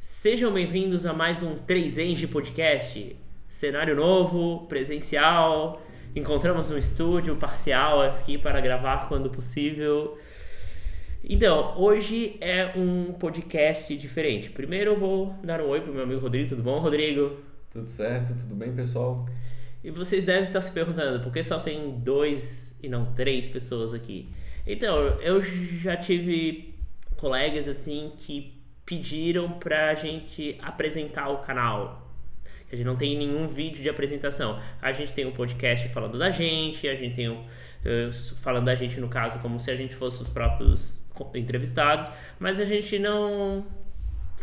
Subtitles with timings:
[0.00, 3.14] Sejam bem-vindos a mais um 3Eng Podcast.
[3.46, 5.82] Cenário novo, presencial.
[6.16, 10.16] Encontramos um estúdio parcial aqui para gravar quando possível.
[11.22, 14.48] Então, hoje é um podcast diferente.
[14.48, 16.48] Primeiro eu vou dar um oi pro meu amigo Rodrigo.
[16.48, 17.36] Tudo bom, Rodrigo?
[17.70, 19.28] Tudo certo, tudo bem, pessoal?
[19.84, 23.92] E vocês devem estar se perguntando por que só tem dois e não três pessoas
[23.92, 24.30] aqui.
[24.66, 26.74] Então, eu já tive
[27.18, 28.59] colegas assim que
[28.90, 32.12] pediram pra gente apresentar o canal.
[32.72, 34.60] A gente não tem nenhum vídeo de apresentação.
[34.82, 38.74] A gente tem um podcast falando da gente, a gente tem um, uh, falando da
[38.74, 43.64] gente no caso como se a gente fosse os próprios entrevistados, mas a gente não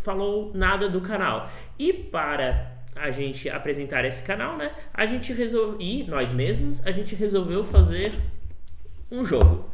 [0.01, 1.51] falou nada do canal.
[1.77, 4.71] E para a gente apresentar esse canal, né?
[4.93, 8.13] A gente resolveu, e nós mesmos, a gente resolveu fazer
[9.11, 9.69] um jogo.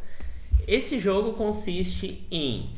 [0.66, 2.74] Esse jogo consiste em,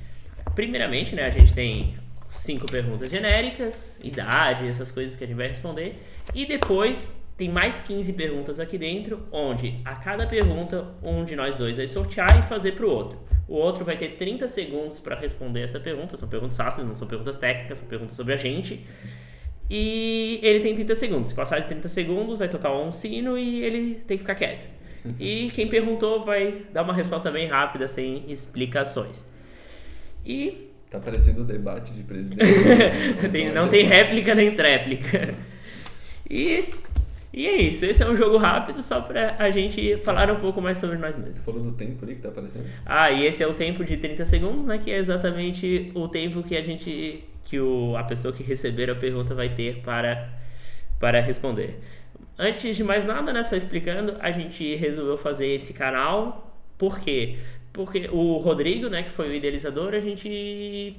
[0.57, 1.27] primeiramente, né?
[1.27, 1.95] A gente tem
[2.29, 5.95] cinco perguntas genéricas, idade, essas coisas que a gente vai responder,
[6.35, 11.57] e depois tem mais 15 perguntas aqui dentro, onde a cada pergunta um de nós
[11.57, 13.19] dois vai sortear e fazer para o outro.
[13.47, 16.17] O outro vai ter 30 segundos para responder essa pergunta.
[16.17, 18.85] São perguntas fáceis, não são perguntas técnicas, são perguntas sobre a gente.
[19.71, 21.29] E ele tem 30 segundos.
[21.29, 24.69] Se passar de 30 segundos, vai tocar um sino e ele tem que ficar quieto.
[25.21, 29.25] E quem perguntou vai dar uma resposta bem rápida, sem explicações.
[30.27, 30.71] E.
[30.91, 32.53] Tá parecendo o debate de presidente.
[33.31, 35.35] tem, não tem réplica nem tréplica.
[36.29, 36.69] E,
[37.33, 37.85] e é isso.
[37.85, 41.17] Esse é um jogo rápido só pra a gente falar um pouco mais sobre nós
[41.17, 41.39] mesmos.
[41.39, 42.67] Falou do tempo ali que tá aparecendo?
[42.85, 44.79] Ah, e esse é o tempo de 30 segundos, né?
[44.79, 48.95] Que é exatamente o tempo que a gente que o, a pessoa que receber a
[48.95, 50.29] pergunta vai ter para,
[50.99, 51.79] para responder.
[52.39, 56.53] Antes de mais nada, né, só explicando, a gente resolveu fazer esse canal.
[56.77, 57.39] Por quê?
[57.77, 60.97] Porque o Rodrigo, né, que foi o idealizador, a gente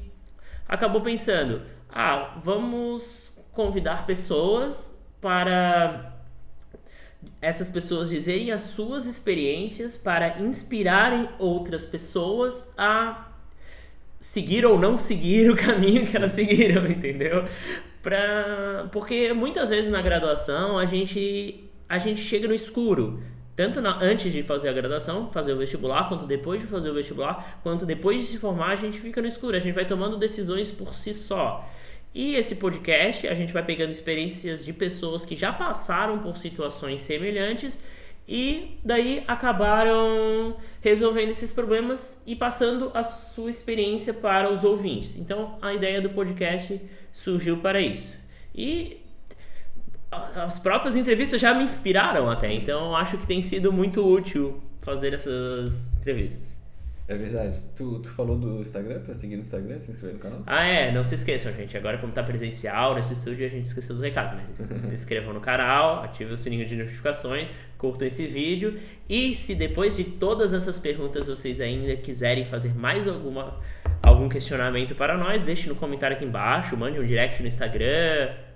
[0.67, 6.13] acabou pensando: ah, vamos convidar pessoas para
[7.41, 13.27] essas pessoas dizerem as suas experiências para inspirarem outras pessoas a
[14.19, 17.43] seguir ou não seguir o caminho que elas seguiram, entendeu?
[18.03, 23.19] Pra, porque muitas vezes na graduação a gente, a gente chega no escuro.
[23.57, 26.93] Tanto na, antes de fazer a graduação, fazer o vestibular, quanto depois de fazer o
[26.93, 29.57] vestibular, quanto depois de se formar, a gente fica no escuro.
[29.57, 31.67] A gente vai tomando decisões por si só.
[32.13, 37.01] E esse podcast, a gente vai pegando experiências de pessoas que já passaram por situações
[37.01, 37.83] semelhantes
[38.27, 45.15] e daí acabaram resolvendo esses problemas e passando a sua experiência para os ouvintes.
[45.15, 46.79] Então a ideia do podcast
[47.11, 48.13] surgiu para isso.
[48.53, 49.01] E
[50.11, 55.13] as próprias entrevistas já me inspiraram até, então acho que tem sido muito útil fazer
[55.13, 56.57] essas entrevistas.
[57.07, 57.57] É verdade.
[57.73, 60.43] Tu, tu falou do Instagram, pra seguir no Instagram, se inscrever no canal?
[60.45, 60.91] Ah, é.
[60.91, 61.77] Não se esqueçam, gente.
[61.77, 64.33] Agora, como tá presencial nesse estúdio, a gente esqueceu dos recados.
[64.33, 67.47] Mas se inscrevam no canal, ativem o sininho de notificações,
[67.77, 68.75] curtam esse vídeo.
[69.07, 73.57] E se depois de todas essas perguntas vocês ainda quiserem fazer mais alguma,
[74.03, 78.46] algum questionamento para nós, deixe no comentário aqui embaixo, mande um direct no Instagram.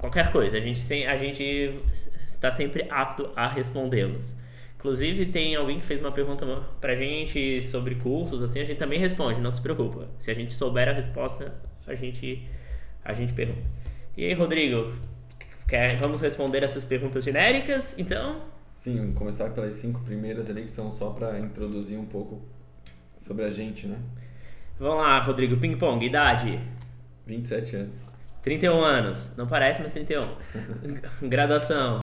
[0.00, 0.56] Qualquer coisa.
[0.56, 1.78] A gente, a gente
[2.26, 4.34] está sempre apto a respondê-los.
[4.76, 6.46] Inclusive, tem alguém que fez uma pergunta
[6.80, 10.08] pra gente sobre cursos, assim, a gente também responde, não se preocupa.
[10.18, 11.54] Se a gente souber a resposta,
[11.86, 12.48] a gente,
[13.04, 13.68] a gente pergunta.
[14.16, 14.90] E aí, Rodrigo,
[15.68, 18.40] quer, vamos responder essas perguntas genéricas, então?
[18.70, 22.40] Sim, começar pelas cinco primeiras ali, que são só para introduzir um pouco
[23.18, 23.98] sobre a gente, né?
[24.78, 26.58] Vamos lá, Rodrigo, ping-pong, idade?
[27.26, 28.19] 27 anos.
[28.42, 30.26] 31 anos, não parece, mas 31.
[31.28, 32.02] Graduação?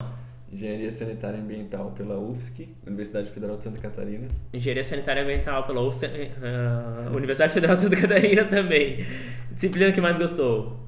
[0.52, 4.28] Engenharia Sanitária Ambiental pela UFSC, Universidade Federal de Santa Catarina.
[4.53, 9.06] Engenharia Sanitária Ambiental pela UFSC, uh, Universidade Federal de Santa Catarina também.
[9.52, 10.80] Disciplina que mais gostou?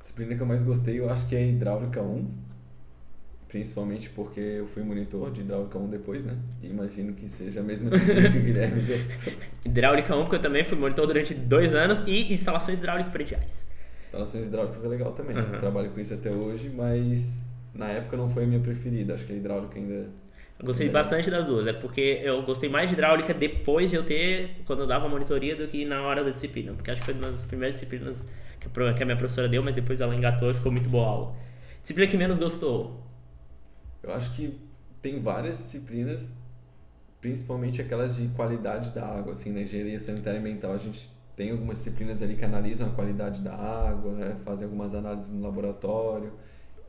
[0.00, 2.49] Disciplina que eu mais gostei, eu acho que é Hidráulica 1.
[3.50, 6.36] Principalmente porque eu fui monitor de Hidráulica 1 depois, né?
[6.62, 9.32] E imagino que seja a mesma disciplina que o Guilherme gostou.
[9.66, 13.68] Hidráulica 1, porque eu também fui monitor durante dois anos, e instalações hidráulicas prediais.
[14.00, 15.36] Instalações hidráulicas é legal também.
[15.36, 15.58] Uhum.
[15.58, 19.14] Trabalho com isso até hoje, mas na época não foi a minha preferida.
[19.14, 20.08] Acho que a hidráulica ainda.
[20.56, 21.32] Eu gostei ainda bastante é.
[21.32, 24.86] das duas, é porque eu gostei mais de hidráulica depois de eu ter, quando eu
[24.86, 26.72] dava monitoria, do que na hora da disciplina.
[26.72, 28.28] Porque acho que foi uma das primeiras disciplinas
[28.60, 31.34] que a minha professora deu, mas depois ela engatou e ficou muito boa a aula.
[31.82, 33.09] Disciplina que menos gostou?
[34.02, 34.58] Eu acho que
[35.02, 36.36] tem várias disciplinas,
[37.20, 40.72] principalmente aquelas de qualidade da água, assim, na engenharia sanitária e ambiental.
[40.72, 44.36] A gente tem algumas disciplinas ali que analisam a qualidade da água, né?
[44.44, 46.32] fazem algumas análises no laboratório.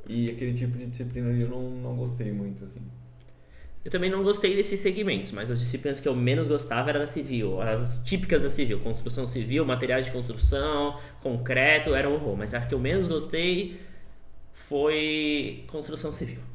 [0.07, 2.81] E aquele tipo de disciplina ali eu não, não gostei muito, assim.
[3.83, 7.07] Eu também não gostei desses segmentos, mas as disciplinas que eu menos gostava era da
[7.07, 7.59] civil.
[7.61, 12.37] As típicas da civil, construção civil, materiais de construção, concreto, era um horror.
[12.37, 13.79] Mas a que eu menos gostei
[14.53, 16.50] foi construção civil.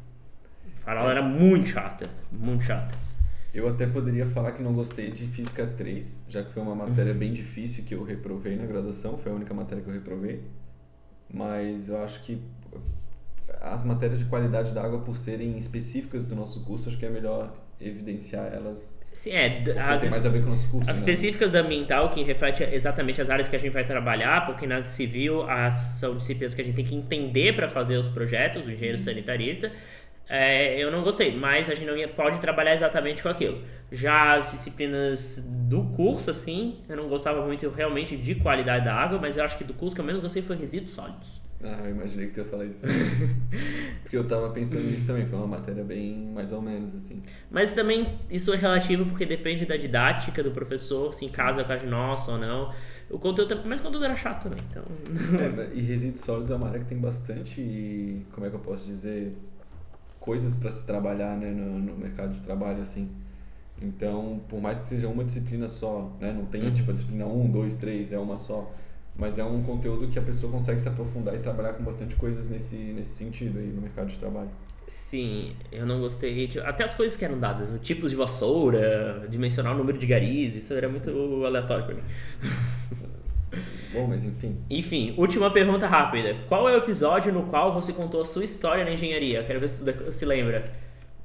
[0.86, 2.94] A aula era muito chata, muito chata.
[3.52, 7.12] Eu até poderia falar que não gostei de Física 3, já que foi uma matéria
[7.12, 10.42] bem difícil que eu reprovei na graduação, foi a única matéria que eu reprovei.
[11.32, 12.40] Mas eu acho que
[13.60, 17.10] as matérias de qualidade da água, por serem específicas do nosso curso, acho que é
[17.10, 18.98] melhor evidenciar elas.
[19.12, 19.62] Sim, é.
[19.80, 20.90] As, tem mais a ver com o nosso curso.
[20.90, 21.00] As né?
[21.00, 24.82] específicas da ambiental, que reflete exatamente as áreas que a gente vai trabalhar, porque na
[24.82, 28.70] civil as, são disciplinas que a gente tem que entender para fazer os projetos, o
[28.70, 29.04] engenheiro uhum.
[29.04, 29.72] sanitarista.
[30.28, 33.62] É, eu não gostei, mas a gente não pode trabalhar exatamente com aquilo.
[33.92, 39.18] Já as disciplinas do curso, assim, eu não gostava muito realmente de qualidade da água,
[39.20, 41.46] mas eu acho que do curso que eu menos gostei foi resíduos sólidos.
[41.62, 42.82] Ah, eu imaginei que tu ia falar isso.
[44.02, 47.22] porque eu tava pensando nisso também, foi uma matéria bem mais ou menos assim.
[47.50, 51.72] Mas também isso é relativo porque depende da didática do professor, se em casa com
[51.72, 52.70] a nossa ou não.
[53.08, 54.56] O conteúdo, mas o conteúdo era chato, né?
[54.68, 54.82] Então...
[55.40, 58.86] é, e resíduos sólidos é uma área que tem bastante, como é que eu posso
[58.86, 59.32] dizer,
[60.26, 63.08] coisas para se trabalhar né, no, no, mercado de trabalho, assim.
[63.80, 66.74] Então, por mais que seja uma disciplina só, né, não tem uhum.
[66.74, 68.74] tipo a disciplina 1, 2, 3, é uma só,
[69.16, 72.48] mas é um conteúdo que a pessoa consegue se aprofundar e trabalhar com bastante coisas
[72.48, 74.50] nesse, nesse sentido aí no mercado de trabalho.
[74.88, 76.46] Sim, eu não gostei.
[76.48, 80.56] De, até as coisas que eram dadas, tipos de vassoura, dimensionar o número de garis,
[80.56, 81.10] isso era muito
[81.44, 82.02] aleatório para mim.
[83.92, 84.56] Bom, mas enfim.
[84.68, 86.36] Enfim, última pergunta rápida.
[86.48, 89.42] Qual é o episódio no qual você contou a sua história na engenharia?
[89.42, 90.64] Quero ver se tu se lembra.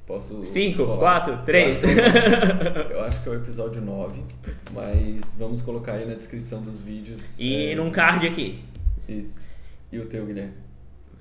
[0.06, 0.44] Posso.
[0.44, 1.78] 5, 4, 3.
[2.90, 4.20] Eu acho que é o episódio 9,
[4.72, 7.38] mas vamos colocar aí na descrição dos vídeos.
[7.38, 8.64] E é, num card aqui.
[9.08, 9.48] Isso.
[9.90, 10.54] E o teu, Guilherme?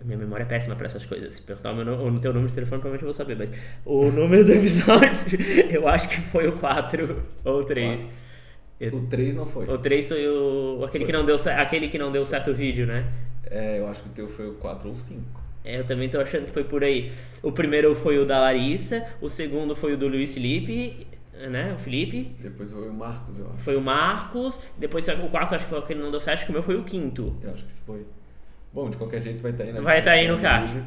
[0.03, 1.35] Minha memória é péssima para essas coisas.
[1.35, 3.37] Se perguntar o, meu, o teu número de telefone, provavelmente eu vou saber.
[3.37, 3.51] Mas
[3.85, 5.09] o número do episódio,
[5.69, 8.01] eu acho que foi o 4 ou 3.
[8.93, 9.67] O 3 não foi.
[9.67, 10.83] O 3 foi o.
[10.83, 11.11] Aquele, foi.
[11.11, 13.05] Que não deu, aquele que não deu certo vídeo, né?
[13.49, 15.41] É, eu acho que o teu foi o 4 ou 5.
[15.63, 17.11] É, eu também tô achando que foi por aí.
[17.43, 21.05] O primeiro foi o da Larissa, o segundo foi o do Luiz Felipe,
[21.49, 21.73] né?
[21.73, 22.35] O Felipe.
[22.39, 23.57] Depois foi o Marcos, eu acho.
[23.57, 24.59] Foi o Marcos.
[24.77, 26.63] Depois o quarto, acho que foi aquele que não deu certo, acho que o meu
[26.63, 27.35] foi o quinto.
[27.43, 28.05] Eu acho que isso foi.
[28.73, 30.83] Bom, de qualquer jeito vai estar tá aí na Vai estar tá aí no card.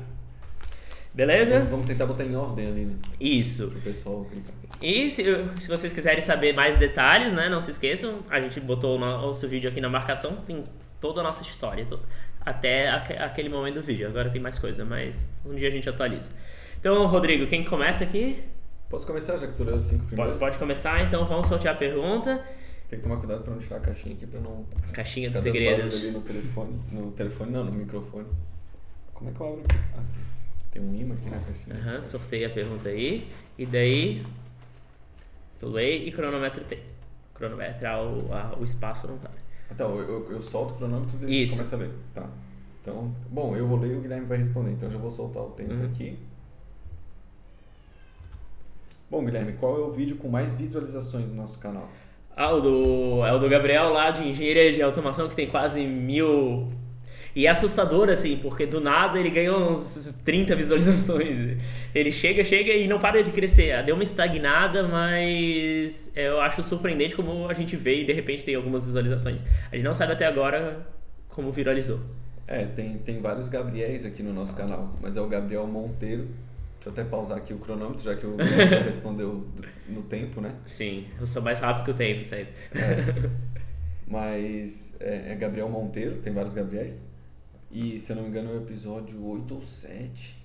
[1.14, 1.54] Beleza?
[1.58, 2.96] Vamos, vamos tentar botar em ordem ali, né?
[3.20, 3.68] Isso.
[3.68, 4.54] Pro pessoal clicar.
[4.82, 5.22] E se,
[5.60, 7.48] se, vocês quiserem saber mais detalhes, né?
[7.48, 10.64] Não se esqueçam, a gente botou o nosso vídeo aqui na marcação, tem
[11.00, 12.02] toda a nossa história, todo,
[12.40, 14.08] até aquele momento do vídeo.
[14.08, 16.32] Agora tem mais coisa, mas um dia a gente atualiza.
[16.80, 18.42] Então, Rodrigo, quem começa aqui?
[18.90, 20.38] Posso começar, já que tu leu os cinco primeiros?
[20.38, 22.44] Pode, pode começar, então vamos sortear a pergunta.
[22.90, 24.66] Tem que tomar cuidado para não tirar a caixinha aqui, para não...
[24.92, 26.12] Caixinha dos segredos.
[26.12, 28.26] no telefone, no telefone não, no microfone.
[29.14, 29.62] Como é que eu abro?
[29.96, 30.02] Ah,
[30.74, 31.76] tem um imã aqui na caixinha.
[31.76, 33.28] Aham, sorteia a pergunta aí.
[33.56, 34.26] E daí,
[35.60, 36.80] play e cronômetro tem.
[37.32, 39.30] Cronometrar o, a, o espaço não tá.
[39.70, 41.56] Então, eu, eu, eu solto o cronômetro e Isso.
[41.56, 41.90] começa a ler.
[42.12, 42.28] Tá.
[42.80, 44.72] Então, bom, eu vou ler e o Guilherme vai responder.
[44.72, 45.86] Então, eu já vou soltar o tempo uhum.
[45.86, 46.18] aqui.
[49.08, 51.88] Bom, Guilherme, qual é o vídeo com mais visualizações no nosso canal?
[52.36, 55.86] Ah, o do, é o do Gabriel lá de Engenharia de Automação, que tem quase
[55.86, 56.68] mil
[57.34, 61.58] e é assustador, assim, porque do nada ele ganha uns 30 visualizações.
[61.92, 63.82] Ele chega, chega e não para de crescer.
[63.82, 68.54] Deu uma estagnada, mas eu acho surpreendente como a gente vê e de repente tem
[68.54, 69.42] algumas visualizações.
[69.72, 70.86] A gente não sabe até agora
[71.28, 72.00] como viralizou.
[72.46, 76.28] É, tem, tem vários Gabriéis aqui no nosso canal, mas é o Gabriel Monteiro.
[76.74, 79.48] Deixa eu até pausar aqui o cronômetro, já que o já respondeu
[79.88, 80.54] no tempo, né?
[80.66, 82.52] Sim, eu sou mais rápido que o tempo, sempre.
[82.74, 83.30] É,
[84.06, 87.02] mas é, é Gabriel Monteiro, tem vários Gabriéis.
[87.74, 90.44] E se eu não me engano é o episódio 8 ou 7.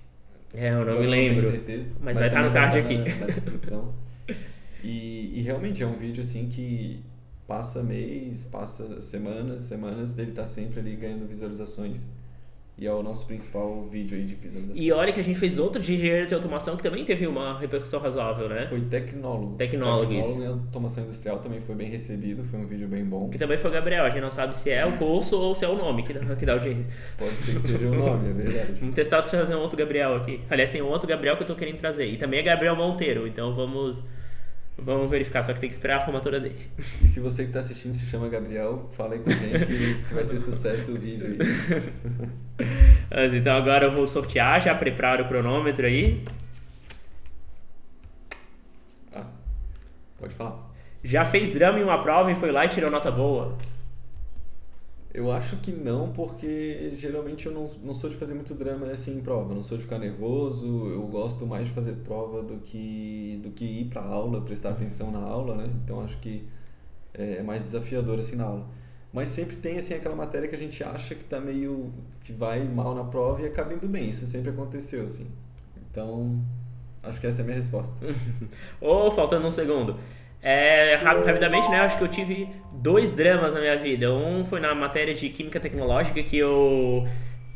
[0.55, 1.43] É, eu não me lembro.
[1.43, 1.93] Não tenho certeza.
[2.01, 2.97] Mas, mas vai estar no card aqui.
[2.97, 3.93] Na, na descrição.
[4.83, 7.03] e, e realmente é um vídeo assim que
[7.47, 12.09] passa mês, passa semanas, semanas, ele tá sempre ali ganhando visualizações.
[12.81, 14.81] E é o nosso principal vídeo aí de visualização.
[14.81, 17.59] E olha que a gente fez outro de engenharia de automação que também teve uma
[17.59, 18.67] repercussão razoável, né?
[18.67, 19.55] Foi Tecnólogo.
[19.57, 23.29] Tecnólogo, Tecnólogo em automação industrial tambem foi bem recebido, foi um vídeo bem bom.
[23.29, 25.65] Que também foi o Gabriel, a gente não sabe se é o curso ou se
[25.65, 26.89] é o nome que dá, que dá audiência.
[27.17, 28.73] Pode ser que seja o nome, é verdade.
[28.79, 30.39] Vamos testar trazer um outro Gabriel aqui.
[30.49, 32.05] Aliás, tem um outro Gabriel que eu tô querendo trazer.
[32.05, 34.01] E também é Gabriel Monteiro, então vamos
[34.81, 36.55] Vamos verificar, só que tem que esperar a formatura dele.
[37.03, 40.13] E se você que está assistindo se chama Gabriel, fala aí com a gente que
[40.13, 41.37] vai ser sucesso o vídeo aí.
[43.11, 46.23] Mas, então agora eu vou sortear, já preparo o cronômetro aí.
[49.13, 49.25] Ah,
[50.19, 50.69] pode falar.
[51.03, 53.57] Já fez drama em uma prova e foi lá e tirou nota boa?
[55.11, 59.17] Eu acho que não, porque geralmente eu não, não sou de fazer muito drama assim
[59.17, 59.51] em prova.
[59.51, 63.49] Eu não sou de ficar nervoso, eu gosto mais de fazer prova do que, do
[63.51, 65.69] que ir pra aula, prestar atenção na aula, né?
[65.83, 66.47] Então acho que
[67.13, 68.67] é mais desafiador assim na aula.
[69.11, 71.91] Mas sempre tem assim aquela matéria que a gente acha que tá meio.
[72.23, 74.09] que vai mal na prova e acaba indo bem.
[74.09, 75.27] Isso sempre aconteceu, assim.
[75.89, 76.39] Então,
[77.01, 77.95] acho que essa é a minha resposta.
[78.79, 79.97] Oh, faltando um segundo.
[80.41, 81.79] É, rapidamente, né?
[81.81, 84.11] Acho que eu tive dois dramas na minha vida.
[84.13, 87.05] Um foi na matéria de química tecnológica que eu.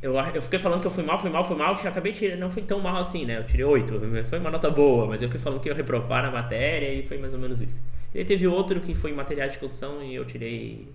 [0.01, 2.39] Eu, eu fiquei falando que eu fui mal, fui mal, fui mal, que acabei tirando,
[2.39, 3.37] não fui tão mal assim, né?
[3.37, 6.23] Eu tirei oito, foi uma nota boa, mas eu fiquei falando que eu ia reprovar
[6.23, 7.81] na matéria e foi mais ou menos isso.
[8.13, 10.89] E teve outro que foi em material de construção e eu tirei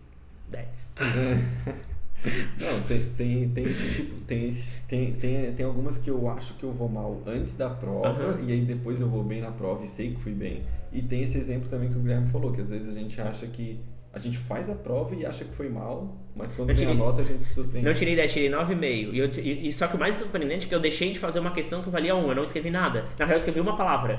[0.48, 0.92] 10.
[2.24, 4.20] Não, tem, tem, tem esse tipo.
[4.22, 4.50] Tem,
[4.88, 8.48] tem, tem, tem algumas que eu acho que eu vou mal antes da prova uhum.
[8.48, 10.62] e aí depois eu vou bem na prova e sei que fui bem.
[10.92, 13.46] E tem esse exemplo também que o Guilherme falou, que às vezes a gente acha
[13.46, 13.80] que.
[14.10, 17.20] A gente faz a prova e acha que foi mal, mas quando vem a nota
[17.20, 17.86] a gente se surpreende.
[17.86, 19.12] Não tirei 10, tirei 9,5.
[19.12, 21.38] E, eu, e, e só que o mais surpreendente é que eu deixei de fazer
[21.38, 23.04] uma questão que valia 1, eu não escrevi nada.
[23.18, 24.18] Na real, eu escrevi uma palavra.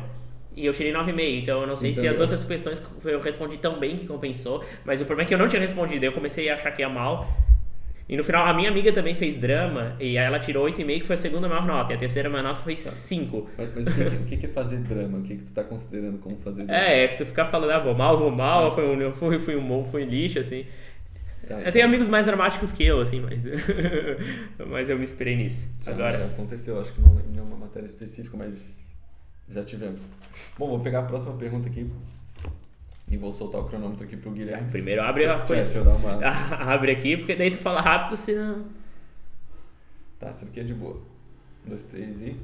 [0.56, 3.79] E eu tirei 9,5, então eu não sei se as outras questões eu respondi tão
[3.79, 6.53] bem que compensou, mas o problema é que eu não tinha respondido, eu comecei a
[6.53, 7.27] achar que ia mal.
[8.10, 11.06] E no final, a minha amiga também fez drama, e aí ela tirou 8,5, que
[11.06, 12.82] foi a segunda maior nota, e a terceira maior nota foi tá.
[12.82, 13.50] 5.
[13.56, 13.92] Mas, mas o,
[14.25, 15.20] que, o, que, é fazer drama?
[15.20, 16.84] O que, que tu tá considerando como fazer drama?
[16.84, 18.72] É, é tu ficar falando, ah, vou mal, vou mal, ah.
[18.72, 20.66] foi um, fui, fui um fui lixo, assim.
[21.48, 21.72] Tá, eu então.
[21.72, 23.44] tenho amigos mais dramáticos que eu, assim, mas,
[24.68, 25.70] mas eu me inspirei nisso.
[25.86, 26.18] Já, Agora...
[26.18, 28.92] já aconteceu, acho que não, não é uma matéria específica, mas
[29.48, 30.10] já tivemos.
[30.58, 31.88] Bom, vou pegar a próxima pergunta aqui
[33.10, 34.70] e vou soltar o cronômetro aqui pro Guilherme.
[34.70, 35.63] Primeiro abre a coisa.
[35.63, 36.20] Deixa eu dar uma...
[36.74, 38.66] abre aqui, porque daí tu fala rápido, senão...
[40.20, 40.96] Tá, essa aqui é de boa.
[41.66, 42.36] Um, dois, três e...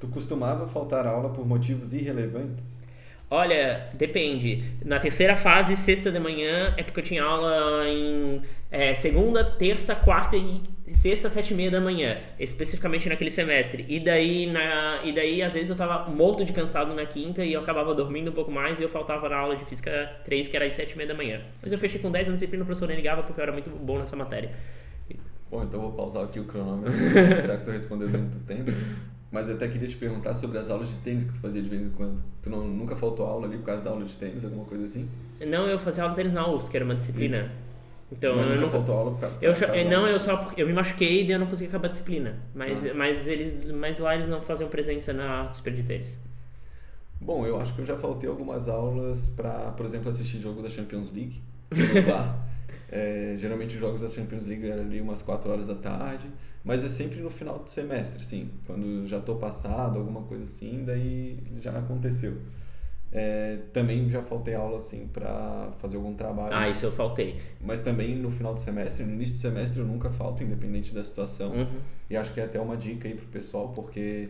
[0.00, 2.84] Tu costumava faltar aula por motivos irrelevantes?
[3.30, 4.64] Olha, depende.
[4.82, 9.94] Na terceira fase, sexta de manhã, é porque eu tinha aula em é, segunda, terça,
[9.94, 13.84] quarta e sexta, sete e meia da manhã, especificamente naquele semestre.
[13.86, 17.52] E daí, na, e daí, às vezes, eu tava morto de cansado na quinta e
[17.52, 20.56] eu acabava dormindo um pouco mais e eu faltava na aula de física 3, que
[20.56, 21.42] era às sete e meia da manhã.
[21.60, 23.52] Mas eu fechei com 10 anos de disciplina, o professor nem ligava porque eu era
[23.52, 24.52] muito bom nessa matéria.
[25.50, 26.92] Bom, então eu vou pausar aqui o cronômetro,
[27.46, 28.70] já que tu respondeu dentro do tempo.
[29.30, 31.68] Mas eu até queria te perguntar sobre as aulas de tênis que tu fazia de
[31.68, 32.22] vez em quando.
[32.42, 35.08] Tu não, nunca faltou aula ali por causa da aula de tênis, alguma coisa assim?
[35.46, 37.38] Não, eu fazia aula de tênis na UFS, que era uma disciplina.
[37.38, 37.52] Isso.
[38.10, 40.66] Então, Mas eu nunca não faltou aula por causa, eu, eu Não, eu só eu
[40.66, 42.36] me machuquei e eu não consegui acabar a disciplina.
[42.54, 42.94] Mas, ah.
[42.94, 46.18] mas, eles, mas lá eles não faziam presença na disciplina de tênis.
[47.20, 50.70] Bom, eu acho que eu já faltei algumas aulas para, por exemplo, assistir jogo da
[50.70, 51.42] Champions League.
[52.90, 56.28] é, geralmente os jogos da Champions League eram ali umas 4 horas da tarde.
[56.64, 58.50] Mas é sempre no final do semestre, sim.
[58.66, 62.38] Quando já estou passado, alguma coisa assim, daí já aconteceu.
[63.10, 66.54] É, também já faltei aula assim para fazer algum trabalho.
[66.54, 67.40] Ah, isso eu faltei.
[67.60, 71.02] Mas também no final do semestre, no início do semestre eu nunca falto, independente da
[71.02, 71.52] situação.
[71.52, 71.80] Uhum.
[72.10, 74.28] E acho que é até uma dica aí pro pessoal, porque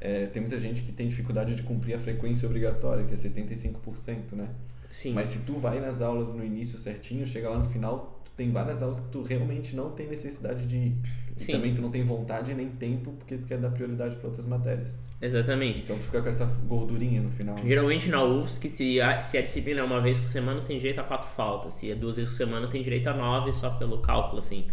[0.00, 4.32] é, tem muita gente que tem dificuldade de cumprir a frequência obrigatória, que é 75%,
[4.32, 4.48] né?
[4.90, 5.12] Sim.
[5.12, 8.82] Mas se tu vai nas aulas no início certinho, chega lá no final, tem várias
[8.82, 10.96] aulas que tu realmente não tem necessidade de ir.
[11.36, 11.52] Sim.
[11.52, 14.46] E também tu não tem vontade nem tempo porque tu quer dar prioridade para outras
[14.46, 14.98] matérias.
[15.20, 15.82] Exatamente.
[15.82, 17.56] Então tu fica com essa gordurinha no final.
[17.58, 21.00] Geralmente na UFSC, se a, se a disciplina é uma vez por semana, tem direito
[21.00, 21.74] a quatro faltas.
[21.74, 24.66] Se é duas vezes por semana, tem direito a nove só pelo cálculo, assim.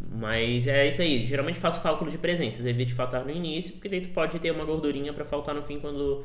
[0.00, 1.26] Mas é isso aí.
[1.26, 4.64] Geralmente faço cálculo de presenças, evite faltar no início, porque daí tu pode ter uma
[4.64, 6.24] gordurinha para faltar no fim quando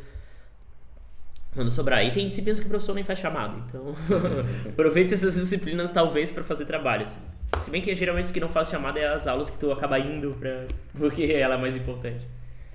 [1.53, 2.05] quando sobrar.
[2.05, 3.93] E tem disciplinas que o professor nem faz chamada, então
[4.69, 7.19] aproveite essas disciplinas talvez para fazer trabalhos.
[7.61, 9.99] Se bem que geralmente os que não faz chamada é as aulas que tu acaba
[9.99, 10.65] indo para
[10.97, 12.25] porque ela é mais importante.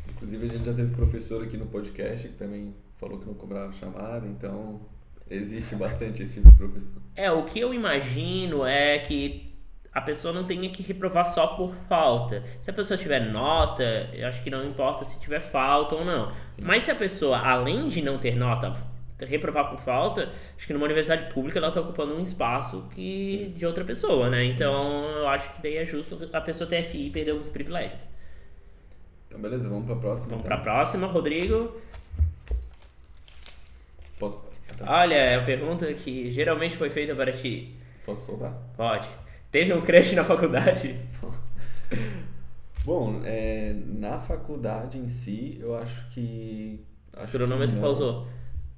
[0.09, 3.73] Inclusive a gente já teve professor aqui no podcast que também falou que não cobrava
[3.73, 4.81] chamada, então
[5.29, 7.03] existe bastante esse tipo de professor.
[7.15, 9.56] É, o que eu imagino é que
[9.97, 12.43] a pessoa não tenha que reprovar só por falta.
[12.61, 16.31] Se a pessoa tiver nota, eu acho que não importa se tiver falta ou não.
[16.53, 16.61] Sim.
[16.61, 18.75] Mas se a pessoa, além de não ter nota,
[19.19, 23.65] reprovar por falta, acho que numa universidade pública ela está ocupando um espaço que de
[23.65, 24.45] outra pessoa, né?
[24.45, 28.07] Então eu acho que daí é justo a pessoa ter FI e perder alguns privilégios.
[29.29, 30.29] Então beleza, vamos para a próxima.
[30.29, 30.61] Vamos então.
[30.61, 31.75] para a próxima, Rodrigo.
[34.19, 34.47] Posso?
[34.87, 37.75] Olha, é a pergunta que geralmente foi feita para ti.
[38.05, 38.53] Posso soltar?
[38.77, 39.09] Pode.
[39.57, 40.95] Teve um crush na faculdade?
[42.85, 46.85] Bom, é, na faculdade em si, eu acho que.
[47.15, 48.29] Acho o cronômetro pausou.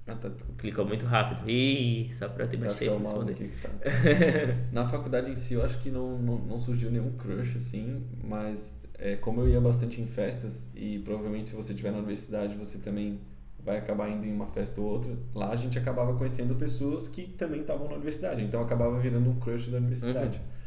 [0.06, 0.30] Ah, tá.
[0.56, 1.50] Clicou muito rápido.
[1.50, 3.32] Ih, só pra eu ter mais tempo é.
[3.32, 3.68] Aqui que tá.
[4.70, 8.80] na faculdade em si, eu acho que não, não, não surgiu nenhum crush, assim, mas
[9.00, 12.78] é, como eu ia bastante em festas, e provavelmente se você estiver na universidade, você
[12.78, 13.18] também
[13.64, 17.26] vai acabar indo em uma festa ou outra, lá a gente acabava conhecendo pessoas que
[17.26, 20.38] também estavam na universidade, então acabava virando um crush da universidade.
[20.38, 20.57] Uhum.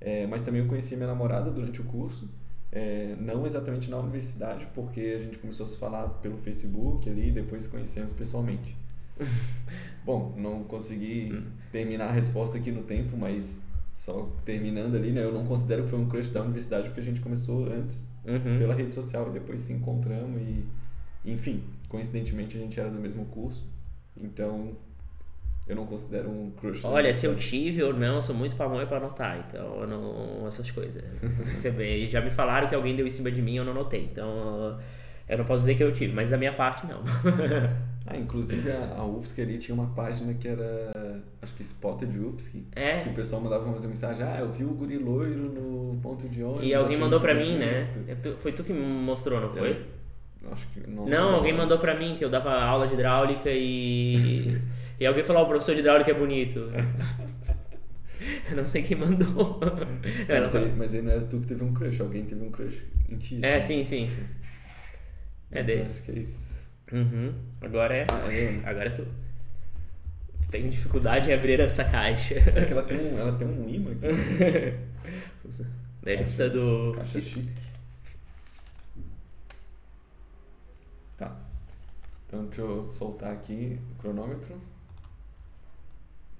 [0.00, 2.28] É, mas também eu conheci minha namorada durante o curso.
[2.70, 7.28] É, não exatamente na universidade, porque a gente começou a se falar pelo Facebook ali
[7.28, 8.76] e depois conhecemos pessoalmente.
[10.04, 11.44] Bom, não consegui hum.
[11.72, 13.60] terminar a resposta aqui no tempo, mas
[13.98, 15.24] só terminando ali, né?
[15.24, 18.58] Eu não considero que foi um crush da universidade porque a gente começou antes uhum.
[18.58, 20.64] pela rede social e depois se encontramos e,
[21.24, 23.66] enfim, coincidentemente a gente era do mesmo curso,
[24.16, 24.72] então
[25.68, 26.84] eu não considero um crush.
[26.84, 30.46] Olha, se eu tive ou não, eu sou muito e pra anotar, então eu não.
[30.46, 31.04] essas coisas.
[31.54, 34.08] Você já me falaram que alguém deu em cima de mim e eu não notei,
[34.10, 34.78] então
[35.28, 37.02] eu não posso dizer que eu tive, mas da minha parte não.
[38.06, 42.64] ah, inclusive a, a UFSC ali tinha uma página que era, acho que Spotted UFSC,
[42.74, 42.96] é.
[42.96, 46.42] que o pessoal mandava fazer mensagem, ah, eu vi o guri loiro no ponto de
[46.42, 46.66] ônibus.
[46.66, 47.92] E alguém mandou pra mim, né?
[48.08, 49.97] É foi tu que me mostrou, não foi?
[50.86, 51.06] Não.
[51.06, 54.56] Não, alguém mandou pra mim que eu dava aula de hidráulica e.
[54.98, 56.70] e alguém falou, oh, o professor de hidráulica é bonito.
[58.50, 59.60] Eu não sei quem mandou.
[60.28, 62.50] É, mas, aí, mas aí não era tu que teve um crush, alguém teve um
[62.50, 63.38] crush em ti.
[63.42, 63.84] É, assim.
[63.84, 64.10] sim, sim.
[65.50, 65.86] É dele.
[65.88, 66.68] Acho que é isso.
[66.92, 67.34] Uhum.
[67.60, 68.04] Agora é.
[68.10, 69.06] Ah, é Agora é tu.
[70.42, 72.34] Tu tem dificuldade em abrir essa caixa.
[72.34, 74.00] É que ela tem um, ela tem um imã aqui.
[76.02, 76.92] Daí a gente precisa do.
[76.96, 77.68] Caixa chique.
[81.16, 81.36] Tá.
[82.28, 84.54] Então deixa eu soltar aqui o cronômetro.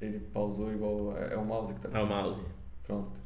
[0.01, 1.17] Ele pausou igual.
[1.17, 2.43] É, é o mouse que tá É o mouse.
[2.85, 3.19] Pronto.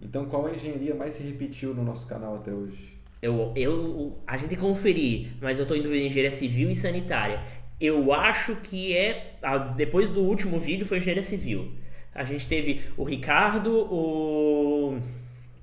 [0.00, 2.98] Então qual a engenharia mais se repetiu no nosso canal até hoje?
[3.22, 7.42] Eu, eu, a gente conferir, mas eu estou em dúvida em engenharia civil e sanitária.
[7.80, 9.36] Eu acho que é.
[9.76, 11.72] Depois do último vídeo foi engenharia civil.
[12.14, 15.00] A gente teve o Ricardo, o,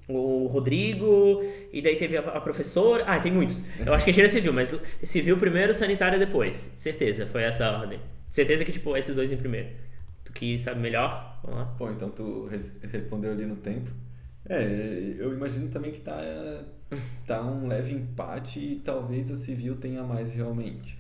[0.10, 3.04] o Rodrigo, e daí teve a, a professora.
[3.06, 3.64] Ah, tem muitos.
[3.86, 6.58] Eu acho que é engenharia civil, mas civil primeiro, sanitária depois.
[6.58, 8.00] Certeza, foi essa a ordem.
[8.32, 9.70] Certeza que, tipo, esses dois em primeiro.
[10.26, 11.40] Tu que sabe melhor?
[11.44, 11.66] Vamos lá.
[11.78, 13.92] Bom, então tu res respondeu ali no tempo.
[14.48, 16.18] É, eu imagino também que tá
[17.26, 20.98] tá um leve empate e talvez a civil tenha mais realmente.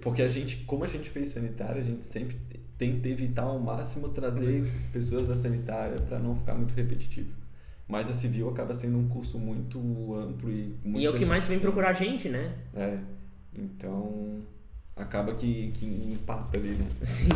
[0.00, 2.36] Porque a gente, como a gente fez sanitária, a gente sempre
[2.78, 7.39] tenta evitar ao máximo trazer pessoas da sanitária para não ficar muito repetitivo.
[7.90, 9.78] Mas a civil acaba sendo um curso muito
[10.14, 12.52] amplo e muito E é o que mais vem procurar gente, né?
[12.74, 12.98] É.
[13.52, 14.38] Então,
[14.94, 16.86] acaba que, que empata ali, né?
[17.02, 17.28] Sim.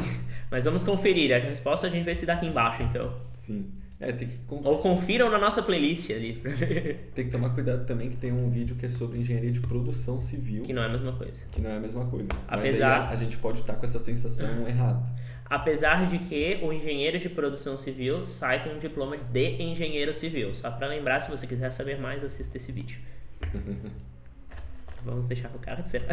[0.50, 1.35] Mas vamos conferir.
[1.35, 3.12] A resposta a gente vai se dar aqui embaixo, então.
[3.33, 3.68] Sim.
[3.98, 4.38] É, tem que...
[4.48, 6.40] Ou confiram na nossa playlist ali.
[7.14, 10.20] tem que tomar cuidado também que tem um vídeo que é sobre engenharia de produção
[10.20, 10.62] civil.
[10.62, 11.42] Que não é a mesma coisa.
[11.50, 12.28] Que não é a mesma coisa.
[12.46, 13.00] Apesar...
[13.00, 15.02] Mas a, a gente pode estar com essa sensação errada.
[15.46, 20.54] Apesar de que o engenheiro de produção civil sai com um diploma de engenheiro civil.
[20.54, 22.98] Só para lembrar, se você quiser saber mais, assista esse vídeo.
[25.04, 26.07] Vamos deixar no card, será?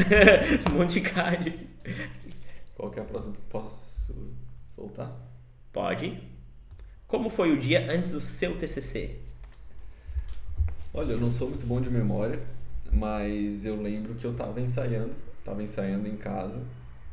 [0.70, 1.58] um monte de card.
[2.76, 3.36] Qual que é a próxima?
[3.50, 4.14] Posso
[4.76, 5.16] soltar?
[5.72, 6.22] Pode.
[7.08, 9.18] Como foi o dia antes do seu TCC?
[10.94, 12.40] Olha, eu não sou muito bom de memória,
[12.92, 16.62] mas eu lembro que eu estava ensaiando, estava ensaiando em casa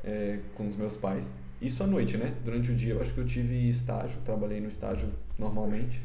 [0.03, 1.37] é, com os meus pais.
[1.61, 2.35] Isso à noite, né?
[2.45, 6.01] Durante o dia eu acho que eu tive estágio, trabalhei no estágio normalmente.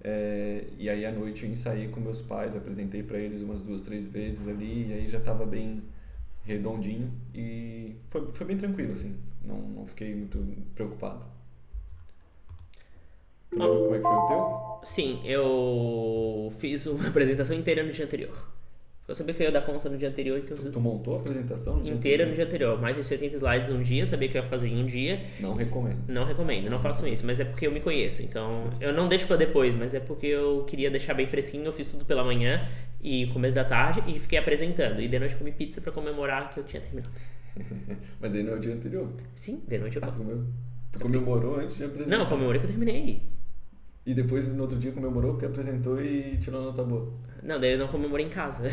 [0.00, 3.82] É, e aí à noite eu ensaiei com meus pais, apresentei para eles umas duas,
[3.82, 5.82] três vezes ali, e aí já estava bem
[6.44, 9.18] redondinho e foi, foi bem tranquilo, assim.
[9.44, 10.38] Não, não fiquei muito
[10.74, 11.26] preocupado.
[13.50, 14.80] Tu lembra como é que foi o teu?
[14.84, 18.36] Sim, eu fiz uma apresentação inteira no dia anterior.
[19.08, 20.54] Eu sabia que eu ia dar conta no dia anterior, então.
[20.54, 22.28] Tu, tu montou a apresentação no dia inteira anterior?
[22.28, 22.78] no dia anterior.
[22.78, 25.24] Mais de 70 slides num dia, eu sabia que eu ia fazer em um dia.
[25.40, 25.96] Não recomendo.
[26.06, 28.20] Não recomendo, não façam isso, mas é porque eu me conheço.
[28.20, 31.64] Então, eu não deixo para depois, mas é porque eu queria deixar bem fresquinho.
[31.64, 32.68] Eu fiz tudo pela manhã
[33.00, 35.00] e começo da tarde e fiquei apresentando.
[35.00, 37.10] E de noite comi pizza para comemorar que eu tinha terminado.
[38.20, 39.08] mas aí não é o dia anterior?
[39.34, 40.44] Sim, de noite eu ah, tu, comemorou,
[40.92, 42.18] tu comemorou antes de apresentar?
[42.18, 43.22] Não, comemorei que eu terminei.
[44.08, 47.12] E depois no outro dia comemorou porque apresentou e tirou nota boa.
[47.42, 48.62] Não, daí eu não comemorei em casa.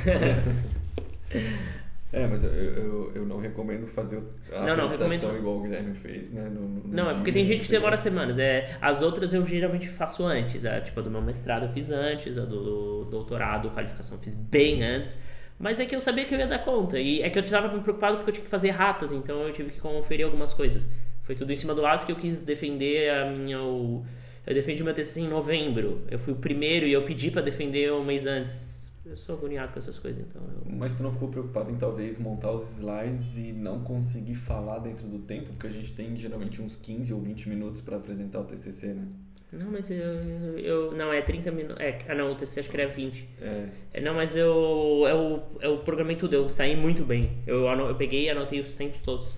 [2.13, 5.35] é, mas eu, eu, eu, não recomendo fazer a não, não, recomendo...
[5.37, 6.49] igual o Guilherme fez, né?
[6.49, 8.39] No, no não, é porque tem gente que demora semanas.
[8.39, 10.63] É, as outras eu geralmente faço antes.
[10.65, 14.21] A, tipo, a do meu mestrado eu fiz antes, a do, do doutorado, qualificação eu
[14.21, 15.21] fiz bem antes.
[15.59, 16.97] Mas é que eu sabia que eu ia dar conta.
[16.97, 19.71] E é que eu estava preocupado porque eu tinha que fazer ratas, então eu tive
[19.71, 20.89] que conferir algumas coisas.
[21.23, 23.61] Foi tudo em cima do laço que eu quis defender a minha.
[23.61, 24.05] O,
[24.45, 26.03] eu defendi meu TCC em novembro.
[26.09, 28.85] Eu fui o primeiro e eu pedi para defender um mês antes.
[29.03, 30.41] Eu sou agoniado com essas coisas, então.
[30.41, 30.71] Eu...
[30.75, 35.07] Mas tu não ficou preocupado em talvez montar os slides e não conseguir falar dentro
[35.07, 35.47] do tempo?
[35.47, 39.07] Porque a gente tem geralmente uns 15 ou 20 minutos para apresentar o TCC, né?
[39.51, 40.91] Não, mas eu, eu.
[40.91, 41.79] Não, é 30 minutos.
[41.79, 43.29] É, ah, não, o TCC acho que era 20.
[43.41, 43.67] É.
[43.93, 45.03] é não, mas eu.
[45.07, 47.37] Eu, eu programei tudo, eu saí muito bem.
[47.47, 49.37] Eu, eu peguei e anotei os tempos todos.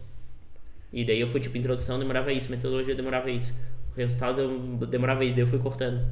[0.92, 3.54] E daí eu fui tipo, introdução demorava isso, metodologia demorava isso
[4.06, 4.50] resultados eu
[4.88, 6.06] demorava isso, daí eu fui cortando.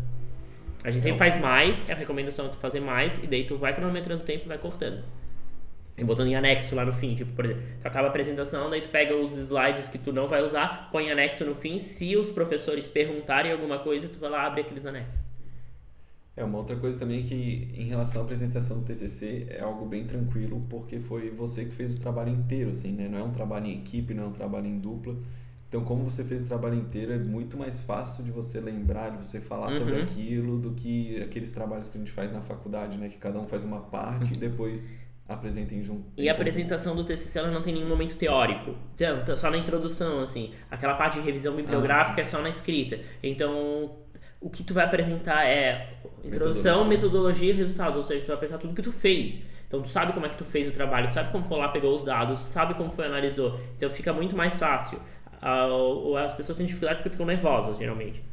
[0.83, 3.57] A gente sempre faz mais, é a recomendação é tu fazer mais, e daí tu
[3.57, 5.03] vai cronometrando o tempo e vai cortando.
[5.97, 8.81] E botando em anexo lá no fim, tipo, por exemplo, tu acaba a apresentação, daí
[8.81, 12.29] tu pega os slides que tu não vai usar, põe anexo no fim, se os
[12.29, 15.23] professores perguntarem alguma coisa, tu vai lá abre aqueles anexos.
[16.37, 20.05] É, uma outra coisa também que em relação à apresentação do TCC é algo bem
[20.05, 23.07] tranquilo, porque foi você que fez o trabalho inteiro, assim, né?
[23.07, 25.15] Não é um trabalho em equipe, não é um trabalho em dupla.
[25.67, 29.25] Então, como você fez o trabalho inteiro, é muito mais fácil de você lembrar, de
[29.25, 29.79] você falar Uhum.
[29.79, 33.09] sobre aquilo, do que aqueles trabalhos que a gente faz na faculdade, né?
[33.09, 36.03] Que cada um faz uma parte e depois apresentem junto.
[36.15, 38.75] E a apresentação do TCC ela não tem nenhum momento teórico.
[38.93, 40.51] Então, tá só na introdução, assim.
[40.69, 42.99] Aquela parte de revisão bibliográfica é só na escrita.
[43.23, 43.95] Então,
[44.39, 47.97] o que tu vai apresentar é introdução, metodologia, e resultados.
[47.97, 49.41] Ou seja, tu vai apresentar tudo que tu fez.
[49.67, 51.69] Então, tu sabe como é que tu fez o trabalho, tu sabe como foi lá,
[51.69, 53.59] pegou os dados, sabe como foi, analisou.
[53.75, 54.99] Então, fica muito mais fácil.
[55.41, 58.23] As pessoas têm dificuldade porque ficam nervosas, geralmente.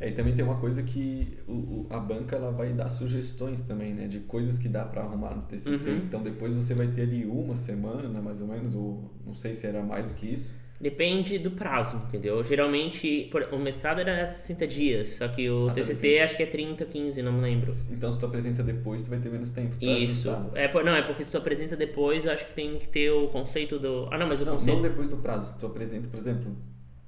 [0.00, 3.94] É, e também tem uma coisa que o- a banca ela vai dar sugestões também,
[3.94, 4.08] né?
[4.08, 5.90] De coisas que dá para arrumar no TCC.
[5.90, 5.96] Uhum.
[5.98, 9.64] Então depois você vai ter ali uma semana, mais ou menos, ou não sei se
[9.66, 10.52] era mais do que isso.
[10.82, 12.42] Depende do prazo, entendeu?
[12.42, 16.22] Geralmente, por- o mestrado era 60 dias, só que o Ah, tá, TCC depende.
[16.24, 17.72] acho que é 30, 15, não me lembro.
[17.92, 20.28] Então se tu apresenta depois, tu vai ter menos tempo pra Isso.
[20.28, 20.60] ajustar.
[20.60, 23.12] É, por- não, é porque se tu apresenta depois, eu acho que tem que ter
[23.12, 24.08] o conceito do.
[24.10, 24.74] Ah, não, mas o Não, conceito.
[24.74, 25.52] não depois do prazo.
[25.54, 26.50] Se tu apresenta, por exemplo,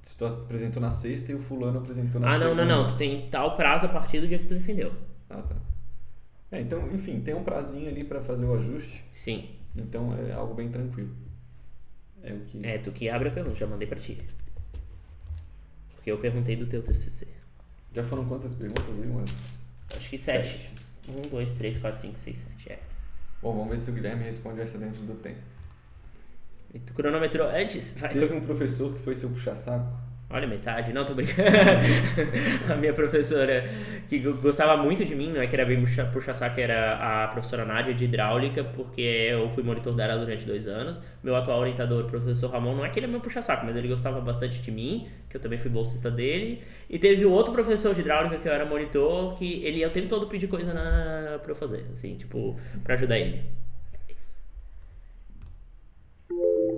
[0.01, 2.63] se tu apresentou na sexta e o fulano apresentou na Ah, não, segunda.
[2.65, 2.89] não, não.
[2.91, 4.93] Tu tem tal prazo a partir do dia que tu defendeu.
[5.29, 5.55] Ah, tá.
[6.49, 9.03] É, então, enfim, tem um prazinho ali para fazer o ajuste.
[9.11, 9.49] Sim.
[9.75, 11.09] Então é algo bem tranquilo.
[12.25, 12.65] É o que.
[12.65, 14.17] É, tu que abre a pergunta, já mandei pra ti.
[15.93, 17.33] Porque eu perguntei do teu TCC.
[17.93, 19.07] Já foram quantas perguntas aí?
[19.07, 19.59] Umas
[19.95, 20.71] Acho que sete.
[21.07, 22.73] Um, dois, três, quatro, cinco, seis, sete.
[22.73, 22.79] É.
[23.41, 25.39] Bom, vamos ver se o Guilherme responde essa dentro do tempo.
[26.73, 27.95] E tu cronometrou antes?
[27.97, 28.11] Vai.
[28.11, 29.87] Teve um professor que foi seu puxa-saco.
[30.27, 30.91] Olha, metade.
[30.91, 31.47] Não, tô brincando.
[32.71, 33.61] a minha professora,
[34.09, 37.27] que go- gostava muito de mim, não é que era bem puxa- puxa-saco, era a
[37.27, 40.99] professora Nádia de hidráulica, porque eu fui monitor dela durante dois anos.
[41.23, 43.87] Meu atual orientador, o professor Ramon, não é que ele é meu puxa-saco, mas ele
[43.87, 46.63] gostava bastante de mim, que eu também fui bolsista dele.
[46.89, 50.07] E teve outro professor de hidráulica que eu era monitor, que ele ia o tempo
[50.07, 53.43] todo pedir coisa na, pra eu fazer, assim, tipo, pra ajudar ele.
[54.09, 54.41] É isso.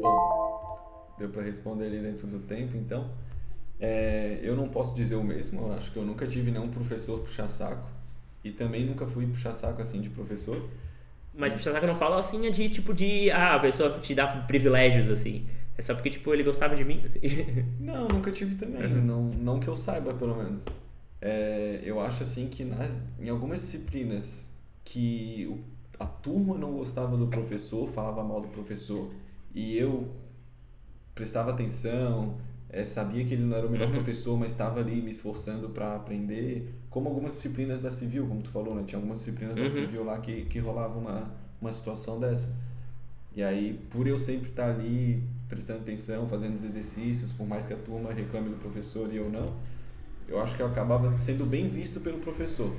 [0.01, 3.10] Bom, deu para responder ali dentro do tempo, então.
[3.79, 7.19] É, eu não posso dizer o mesmo, eu acho que eu nunca tive nenhum professor
[7.19, 7.89] puxa-saco.
[8.43, 10.67] E também nunca fui puxa-saco assim de professor.
[11.33, 13.29] Mas puxa-saco eu não falo assim, é de tipo de.
[13.31, 15.47] Ah, a pessoa te dá privilégios, assim.
[15.77, 17.19] É só porque, tipo, ele gostava de mim, assim.
[17.79, 18.83] Não, nunca tive também.
[18.83, 19.05] Uhum.
[19.05, 20.65] Não, não que eu saiba, pelo menos.
[21.21, 24.49] É, eu acho assim que nas, em algumas disciplinas
[24.83, 25.63] que
[25.99, 29.11] a turma não gostava do professor, falava mal do professor,
[29.53, 30.09] e eu
[31.13, 32.37] prestava atenção,
[32.69, 33.93] é, sabia que ele não era o melhor Uhum.
[33.95, 38.49] professor, mas estava ali me esforçando para aprender, como algumas disciplinas da civil, como tu
[38.49, 38.84] falou, né?
[38.86, 39.69] Tinha algumas disciplinas da Uhum.
[39.69, 42.53] civil lá que, que rolava uma, uma situação dessa.
[43.36, 47.73] E aí, por eu sempre estar ali prestando atenção, fazendo os exercícios, por mais que
[47.73, 49.53] a turma reclame do professor e eu não,
[50.27, 52.73] eu acho que eu acabava sendo bem visto pelo professor.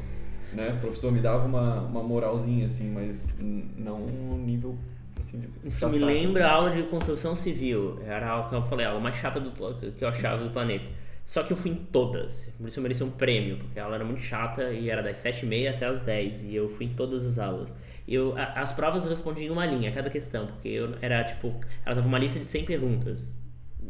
[0.53, 0.75] Né?
[0.75, 4.77] O professor me dava uma, uma moralzinha, assim, mas não um nível
[5.19, 6.57] assim, Isso me puxa-saco, lembra a assim.
[6.57, 8.01] aula de construção civil.
[8.07, 9.51] Era algo que eu falei, a aula mais chata do,
[9.93, 10.85] que eu achava do planeta.
[11.27, 12.51] Só que eu fui em todas.
[12.59, 15.19] Por isso eu mereci um prêmio, porque a aula era muito chata e era das
[15.19, 17.75] 7h30 até as 10 E eu fui em todas as aulas.
[18.07, 21.55] Eu, a- as provas eu respondi em uma linha, cada questão, porque eu era tipo.
[21.85, 23.39] Ela dava uma lista de 100 perguntas.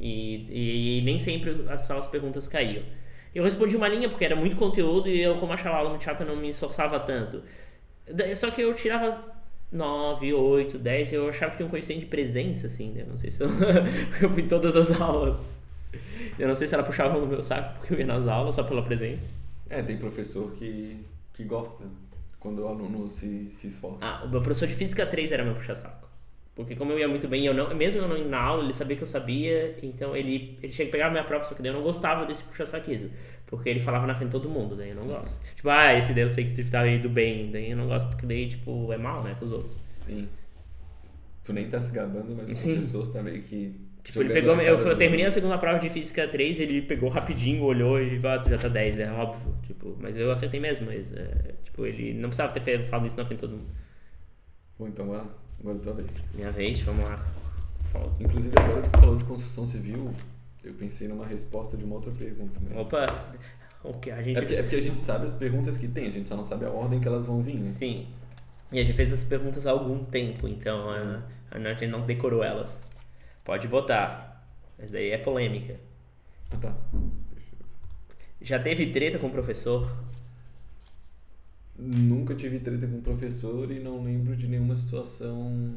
[0.00, 2.82] E, e, e nem sempre as- as perguntas caíam.
[3.34, 6.02] Eu respondi uma linha porque era muito conteúdo e eu, como achava a aula muito
[6.02, 7.42] chata, não me esforçava tanto.
[8.36, 9.37] Só que eu tirava
[9.70, 13.04] 9, 8, 10, eu achava que tinha um coeficiente de presença, assim, né?
[13.06, 13.48] Não sei se eu,
[14.22, 15.44] eu fui em todas as aulas.
[16.38, 18.62] Eu não sei se ela puxava o meu saco porque eu ia nas aulas só
[18.62, 19.30] pela presença.
[19.68, 21.84] É, tem professor que, que gosta
[22.40, 23.98] quando o aluno se, se esforça.
[24.00, 26.08] Ah, o meu professor de Física 3 era meu puxa-saco.
[26.54, 28.74] Porque como eu ia muito bem, eu não, mesmo eu não indo na aula, ele
[28.74, 31.62] sabia que eu sabia, então ele, ele chega a pegar a minha prova, só que
[31.62, 33.10] daí eu não gostava desse puxa-saquismo.
[33.48, 35.34] Porque ele falava na frente de todo mundo, daí eu não gosto.
[35.56, 38.06] Tipo, ah, esse daí eu sei que tu tá indo bem, daí eu não gosto
[38.08, 39.80] porque daí, tipo, é mal, né, com os outros.
[39.96, 40.28] Sim.
[41.42, 42.74] Tu nem tá se gabando, mas o Sim.
[42.74, 43.74] professor tá meio que.
[44.04, 47.08] Tipo, ele pegou, eu, eu do- terminei a segunda prova de Física 3, ele pegou
[47.08, 49.54] rapidinho, olhou e ah, tu já tá 10, é óbvio.
[49.66, 53.16] Tipo, mas eu acertei mesmo, mas é, tipo, ele não precisava ter feito, falado isso
[53.16, 53.66] na frente de todo mundo.
[54.78, 55.04] Bom, então.
[55.60, 56.34] Agora é tua vez.
[56.36, 57.16] Minha vez, vamos lá.
[57.92, 58.14] Fala.
[58.20, 60.10] Inclusive, agora tu falou de construção civil,
[60.68, 62.60] eu pensei numa resposta de uma outra pergunta.
[62.62, 62.76] Mas...
[62.76, 63.06] Opa,
[63.82, 64.36] o que a gente.
[64.36, 66.44] É porque, é porque a gente sabe as perguntas que tem, a gente só não
[66.44, 67.56] sabe a ordem que elas vão vir.
[67.56, 67.64] né?
[67.64, 68.06] Sim.
[68.70, 72.44] E a gente fez essas perguntas há algum tempo, então a, a gente não decorou
[72.44, 72.78] elas.
[73.44, 74.46] Pode botar.
[74.78, 75.80] Mas daí é polêmica.
[76.50, 76.76] Ah, tá.
[78.40, 79.90] Já teve treta com o professor?
[81.78, 85.76] nunca tive treta com professor e não lembro de nenhuma situação.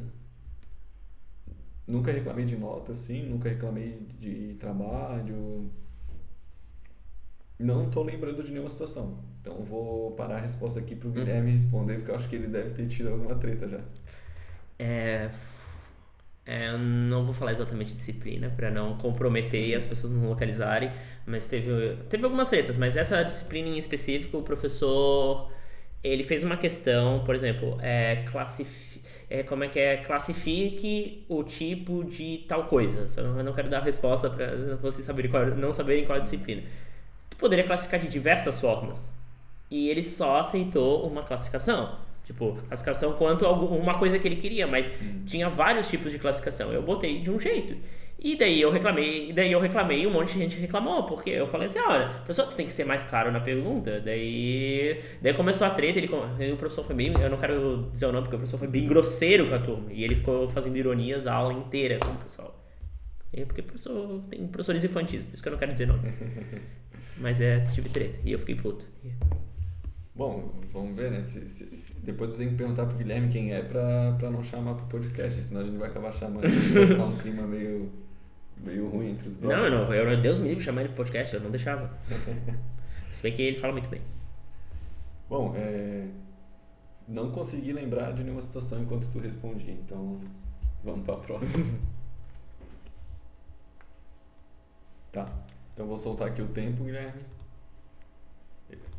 [1.86, 5.70] Nunca reclamei de nota, assim, nunca reclamei de trabalho.
[7.58, 9.18] Não tô lembrando de nenhuma situação.
[9.40, 12.70] Então vou parar a resposta aqui pro Guilherme responder, porque eu acho que ele deve
[12.70, 13.80] ter tido alguma treta já.
[14.78, 15.30] É,
[16.44, 20.90] é, não vou falar exatamente disciplina para não comprometer e as pessoas não localizarem,
[21.24, 25.52] mas teve, teve algumas tretas, mas essa disciplina em específico, o professor
[26.02, 28.24] ele fez uma questão, por exemplo, é,
[29.30, 33.06] é, como é que é, classifique o tipo de tal coisa.
[33.20, 36.22] Eu não quero dar a resposta para vocês saberem qual, não saberem qual é a
[36.22, 36.62] disciplina.
[37.30, 39.14] Tu poderia classificar de diversas formas.
[39.70, 41.96] E ele só aceitou uma classificação.
[42.24, 45.22] Tipo, classificação quanto a uma coisa que ele queria, mas hum.
[45.24, 46.72] tinha vários tipos de classificação.
[46.72, 47.76] Eu botei de um jeito.
[48.24, 51.30] E daí eu reclamei, e daí eu reclamei e um monte de gente reclamou, porque
[51.30, 54.00] eu falei assim, olha, professor, tu tem que ser mais claro na pergunta.
[54.00, 56.08] Daí, daí começou a treta, ele,
[56.52, 58.86] o professor foi bem, eu não quero dizer o nome, porque o professor foi bem
[58.86, 59.92] grosseiro com a turma.
[59.92, 62.64] E ele ficou fazendo ironias a aula inteira com o pessoal.
[63.32, 66.16] É porque professor, tem professores infantis, por isso que eu não quero dizer nomes.
[67.18, 68.20] Mas é, tive treta.
[68.24, 68.84] E eu fiquei puto.
[70.14, 71.22] Bom, vamos ver, né?
[71.22, 74.44] Se, se, se, depois eu tenho que perguntar pro Guilherme quem é pra, pra não
[74.44, 77.90] chamar pro podcast, senão a gente vai acabar chamando e vai ficar um clima meio,
[78.62, 79.70] meio ruim entre os brothers.
[79.70, 81.90] Não, não, eu, Deus me livre chamar ele pro podcast, eu não deixava.
[83.10, 84.00] Se bem que ele fala muito bem.
[85.28, 86.06] Bom, é,
[87.08, 90.18] não consegui lembrar de nenhuma situação enquanto tu respondia, então
[90.82, 91.64] vamos pra próxima.
[95.12, 95.28] tá,
[95.74, 97.22] então vou soltar aqui o tempo, Guilherme.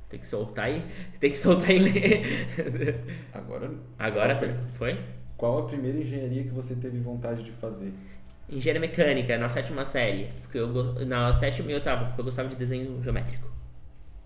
[0.10, 0.84] Tem que soltar e
[1.19, 3.26] tem que soltar e ler.
[3.34, 3.73] Agora.
[3.97, 4.54] Agora foi.
[4.78, 5.06] foi?
[5.36, 7.91] Qual a primeira engenharia que você teve vontade de fazer?
[8.54, 10.28] Engenharia mecânica, na sétima série.
[10.42, 13.48] Porque eu, na sétima e oitava, porque eu gostava de desenho geométrico.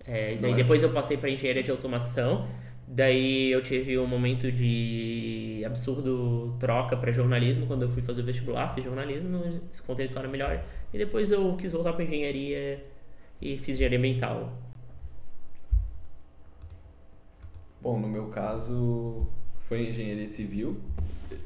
[0.05, 2.47] É, daí depois eu passei para engenharia de automação.
[2.87, 8.23] Daí eu tive um momento de absurdo troca para jornalismo quando eu fui fazer o
[8.23, 10.63] vestibular, fiz jornalismo, contei a história melhor.
[10.93, 12.81] E depois eu quis voltar para engenharia
[13.41, 14.53] e fiz engenharia ambiental.
[17.81, 19.27] Bom, no meu caso
[19.67, 20.77] foi engenharia civil.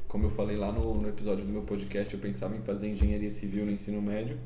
[0.07, 3.31] Como eu falei lá no, no episódio do meu podcast, eu pensava em fazer engenharia
[3.31, 4.37] civil no ensino médio.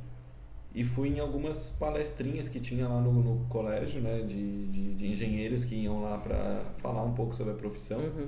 [0.73, 5.07] E fui em algumas palestrinhas que tinha lá no, no colégio, né, de, de, de,
[5.07, 7.99] engenheiros que iam lá para falar um pouco sobre a profissão.
[7.99, 8.27] Uhum.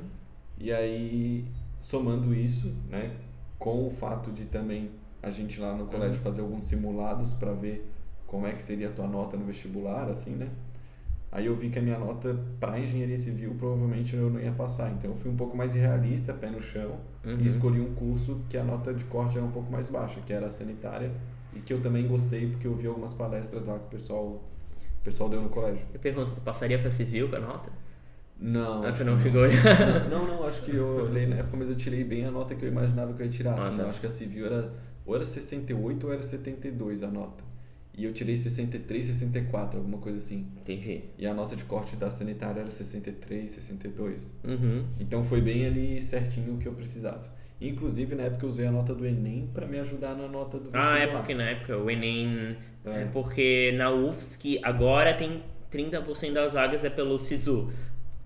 [0.58, 1.46] E aí,
[1.80, 3.12] somando isso, né,
[3.60, 4.90] com o fato de também
[5.22, 6.24] a gente lá no colégio uhum.
[6.24, 7.86] fazer alguns simulados para ver
[8.26, 10.50] como é que seria a tua nota no vestibular, assim, né?
[11.38, 14.92] Aí eu vi que a minha nota para engenharia civil provavelmente eu não ia passar.
[14.92, 17.38] Então eu fui um pouco mais realista, pé no chão, uhum.
[17.40, 20.34] e escolhi um curso que a nota de corte era um pouco mais baixa, que
[20.34, 21.12] era a sanitária,
[21.54, 25.04] e que eu também gostei porque eu vi algumas palestras lá que o pessoal, o
[25.04, 25.86] pessoal deu no colégio.
[25.94, 27.72] Eu pergunto, tu passaria para civil com a nota?
[28.40, 28.84] Não.
[28.84, 29.44] Ah, tu não, não chegou
[30.10, 32.66] não, não, acho que eu olhei na época, mas eu tirei bem a nota que
[32.66, 33.54] eu imaginava que eu ia tirar.
[33.54, 33.84] Ah, assim, tá.
[33.84, 34.74] Eu acho que a civil era
[35.06, 37.44] ou era 68 ou era 72 a nota.
[37.98, 40.48] E eu tirei 63, 64, alguma coisa assim.
[40.62, 41.06] Entendi.
[41.18, 44.38] E a nota de corte da sanitária era 63, 62.
[44.44, 44.86] Uhum.
[45.00, 47.24] Então foi bem ali certinho o que eu precisava.
[47.60, 50.70] Inclusive, na época eu usei a nota do Enem para me ajudar na nota do.
[50.74, 52.56] Ah, é porque na época o Enem...
[52.86, 57.72] É, é porque na UFSC agora tem 30% das vagas é pelo SISU.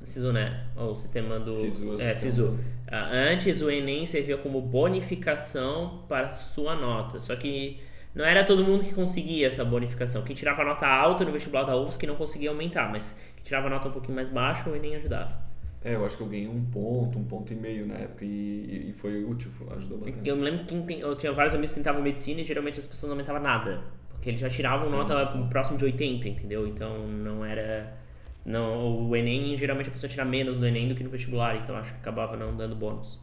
[0.04, 0.68] SISU, né?
[0.76, 1.54] O sistema do...
[1.54, 2.02] SISU.
[2.02, 2.60] É, SISU.
[2.88, 7.22] Ah, antes o Enem servia como bonificação para sua nota.
[7.22, 7.80] Só que
[8.13, 10.21] não era todo mundo que conseguia essa bonificação.
[10.24, 13.69] Quem tirava nota alta no vestibular da UFS que não conseguia aumentar, mas quem tirava
[13.69, 15.50] nota um pouquinho mais baixa o Enem ajudava.
[15.84, 18.89] É, eu acho que eu ganhei um ponto, um ponto e meio na época e,
[18.89, 20.30] e foi útil, ajudou bastante.
[20.30, 22.86] Eu me lembro que tem, eu tinha vários amigos que tentavam medicina e geralmente as
[22.86, 23.82] pessoas não aumentavam nada.
[24.10, 25.50] Porque eles já tiravam nota uhum.
[25.50, 26.67] próximo de 80, entendeu?
[26.67, 27.97] Então não era.
[28.45, 31.76] Não, o Enem, geralmente a pessoa tira menos no Enem do que no vestibular, então
[31.76, 33.19] acho que acabava não dando bônus.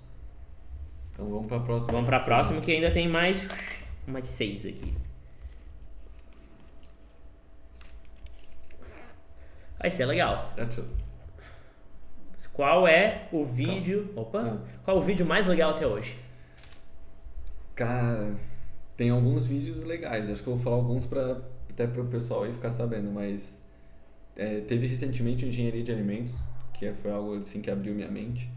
[1.12, 1.92] Então vamos pra próxima.
[1.92, 3.46] Vamos pra próxima que ainda tem mais
[4.08, 4.94] mais seis aqui.
[9.78, 10.52] Vai ser legal.
[12.52, 14.12] Qual é o vídeo.
[14.16, 14.40] Opa!
[14.40, 14.58] Ah.
[14.84, 16.18] Qual é o vídeo mais legal até hoje?
[17.76, 18.34] Cara,
[18.96, 20.28] tem alguns vídeos legais.
[20.28, 21.40] Acho que eu vou falar alguns pra,
[21.70, 23.60] até para o pessoal aí ficar sabendo, mas
[24.34, 26.36] é, teve recentemente engenharia de alimentos,
[26.74, 28.50] que foi algo assim que abriu minha mente.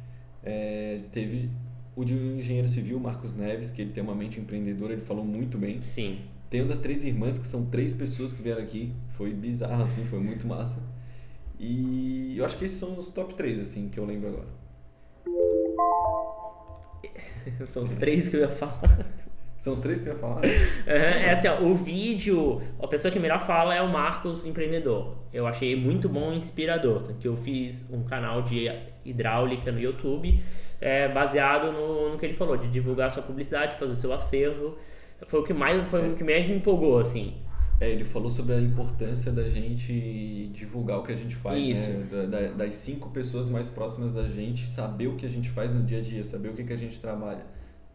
[0.44, 1.52] É, teve
[1.96, 5.26] o de um engenheiro civil, Marcos Neves, que ele tem uma mente empreendedora, ele falou
[5.26, 5.82] muito bem.
[5.82, 6.20] Sim.
[6.50, 8.94] Tem o da Três Irmãs, que são três pessoas que vieram aqui.
[9.10, 10.82] Foi bizarro, assim, foi muito massa.
[11.60, 14.48] E eu acho que esses são os top 3, assim, que eu lembro agora.
[17.68, 18.82] são os três que eu ia falar.
[19.62, 20.42] São os três que eu ia falar.
[20.88, 25.18] é assim, ó, o vídeo, a pessoa que melhor fala é o Marcos Empreendedor.
[25.32, 27.04] Eu achei muito bom e inspirador.
[27.20, 28.66] Que eu fiz um canal de
[29.06, 30.42] hidráulica no YouTube
[30.82, 34.80] é, baseado no, no que ele falou, de divulgar sua publicidade, fazer seu acervo.
[35.28, 37.36] Foi o que mais, foi o que mais me empolgou, assim.
[37.80, 41.92] É, ele falou sobre a importância da gente divulgar o que a gente faz, Isso.
[41.92, 42.08] né?
[42.10, 45.72] Da, da, das cinco pessoas mais próximas da gente, saber o que a gente faz
[45.72, 47.46] no dia a dia, saber o que, que a gente trabalha.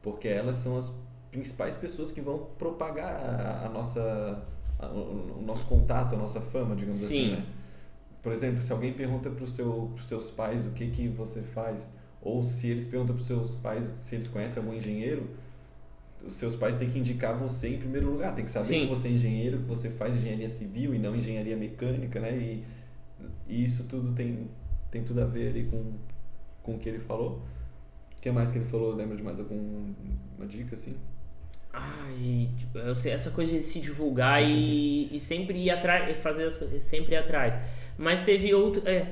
[0.00, 0.94] Porque elas são as
[1.30, 4.42] principais pessoas que vão propagar a, a nossa,
[4.78, 7.04] a, o, nosso contato, a nossa fama, digamos Sim.
[7.04, 7.46] assim, né?
[8.22, 11.90] Por exemplo, se alguém pergunta para seu, os seus pais o que, que você faz,
[12.20, 15.28] ou se eles perguntam para os seus pais se eles conhecem algum engenheiro,
[16.24, 18.34] os seus pais têm que indicar você em primeiro lugar.
[18.34, 18.80] Tem que saber Sim.
[18.80, 22.36] que você é engenheiro, que você faz engenharia civil e não engenharia mecânica, né?
[22.36, 22.64] E,
[23.46, 24.48] e isso tudo tem,
[24.90, 25.92] tem tudo a ver ali com,
[26.62, 27.42] com o que ele falou.
[28.16, 28.94] O que mais que ele falou?
[28.94, 29.94] Lembra de mais alguma
[30.48, 30.96] dica, assim?
[31.78, 36.44] Ai, tipo, eu sei, essa coisa de se divulgar e, e sempre ir atrás, fazer
[36.44, 37.58] as coisas, sempre ir atrás.
[37.98, 38.82] Mas teve outro.
[38.86, 39.06] é,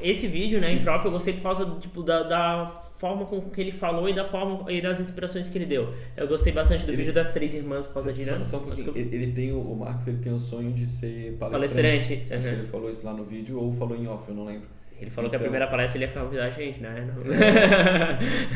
[0.00, 2.66] esse vídeo, né, em próprio, eu gostei por causa tipo, da, da
[2.98, 5.92] forma com que ele falou e da forma e das inspirações que ele deu.
[6.16, 8.48] Eu gostei bastante do Ele- vídeo das três irmãs por causa da Só, dinâmica.
[8.48, 8.96] só um.
[8.96, 12.16] Ele, tem o, Marcos ele tem o sonho de ser palestrante.
[12.16, 12.60] Palestrante, Acho que uhum.
[12.60, 14.68] ele falou isso lá no vídeo ou falou em off, eu não lembro.
[14.98, 17.08] Ele falou que a Então- primeira palestra ele ia convidar a gente, né?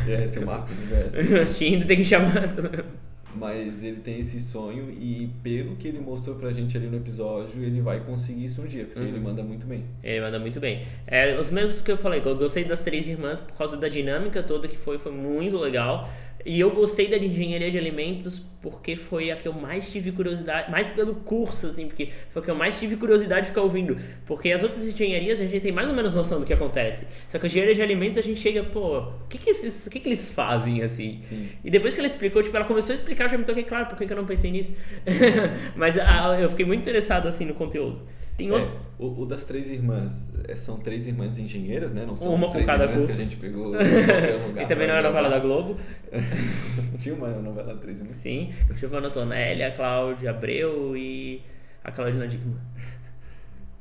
[0.09, 1.23] É, se o Marcos tivesse.
[1.25, 1.41] Não.
[1.43, 2.33] Assistindo, tem que chamar.
[3.37, 7.63] Mas ele tem esse sonho e pelo que ele mostrou pra gente ali no episódio,
[7.63, 9.07] ele vai conseguir isso um dia, porque Uhum.
[9.09, 9.85] ele manda muito bem.
[10.03, 10.83] Ele manda muito bem.
[11.07, 14.43] É, os mesmos que eu falei, eu gostei das três irmãs por causa da dinâmica
[14.43, 16.09] toda que foi, foi muito legal.
[16.45, 20.71] E eu gostei da engenharia de alimentos porque foi a que eu mais tive curiosidade,
[20.71, 23.97] mais pelo curso, assim, porque foi a que eu mais tive curiosidade de ficar ouvindo.
[24.27, 27.07] Porque as outras engenharias a gente tem mais ou menos noção do que acontece.
[27.29, 29.91] Só que a engenharia de alimentos a gente chega, pô, o que que, esses, o
[29.91, 31.21] que que eles fazem, assim?
[31.23, 31.49] Sim.
[31.63, 33.87] E depois que ela explicou, tipo, ela começou a explicar, eu já me toquei, claro,
[33.87, 34.77] por que que eu não pensei nisso?
[35.77, 38.03] Mas ah, eu fiquei muito interessado, assim, no conteúdo.
[38.37, 38.73] Tem É, outros...
[38.99, 42.05] o, o das três irmãs, é, são três irmãs engenheiras, né?
[42.05, 43.17] Não são Uma com três cada irmãs curso.
[43.17, 43.67] que a gente pegou
[44.47, 45.39] lugar E também não é novela da.
[45.39, 45.77] Globo.
[46.99, 48.17] Tinha uma novela três irmãs.
[48.17, 51.43] Sim, Giovanna Tonelli, a Cláudia Abreu e
[51.85, 52.57] a Claudina Dickman.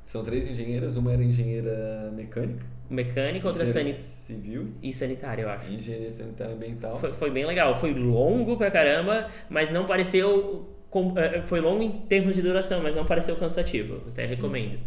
[0.03, 4.01] São três engenheiras, uma era engenheira mecânica, Mecânica, outra engenheira sani...
[4.03, 5.71] civil e sanitária, eu acho.
[5.71, 6.95] engenharia sanitária ambiental.
[6.97, 7.73] Foi, foi bem legal.
[7.73, 10.69] Foi longo pra caramba, mas não pareceu.
[10.93, 13.95] Com- eh, Foi longo em termos de duração, mas não pareceu cansativo.
[14.09, 14.77] Até recomendo.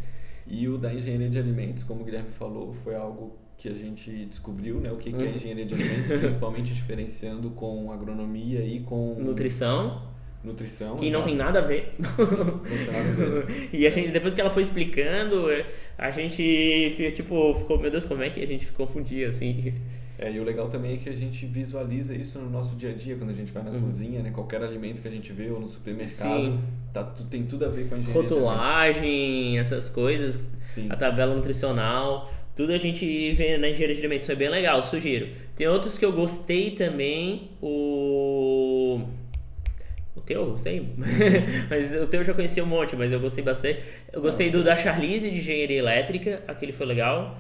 [0.47, 4.11] E o da engenharia de alimentos, como o Guilherme falou, foi algo que a gente
[4.27, 4.92] descobriu, né?
[4.92, 5.35] O que, que é Uhum.
[5.35, 10.03] engenharia de alimentos, principalmente diferenciando com agronomia e com Nutrição,
[10.45, 10.97] nutrição.
[10.97, 11.95] que não tem nada a ver.
[11.99, 13.69] Não tem nada a ver.
[13.75, 15.66] e a gente, depois que ela foi explicando, eh,
[15.99, 19.75] a gente tipo, ficou, meu Deus, como é que a gente confundia assim?
[20.19, 22.93] É, e o legal também é que a gente visualiza isso no nosso dia a
[22.95, 23.83] dia, quando a gente vai na Uhum.
[23.83, 24.31] cozinha, né?
[24.31, 26.61] Qualquer alimento que a gente vê ou no supermercado, Sim.
[26.93, 28.23] tá, tem tudo a ver com a engenharia.
[28.23, 30.87] Rotulagem, essas coisas, Sim.
[30.89, 34.83] a tabela nutricional, tudo a gente vê na engenharia de alimentos, isso é bem legal,
[34.83, 35.29] sugiro.
[35.55, 39.01] Tem outros que eu gostei também, o...
[40.15, 40.81] O teu eu gostei,
[41.69, 43.81] mas o teu eu já conheci um monte, mas eu gostei bastante.
[44.13, 47.39] Eu gostei do da Charlize de engenharia elétrica, aquele foi legal.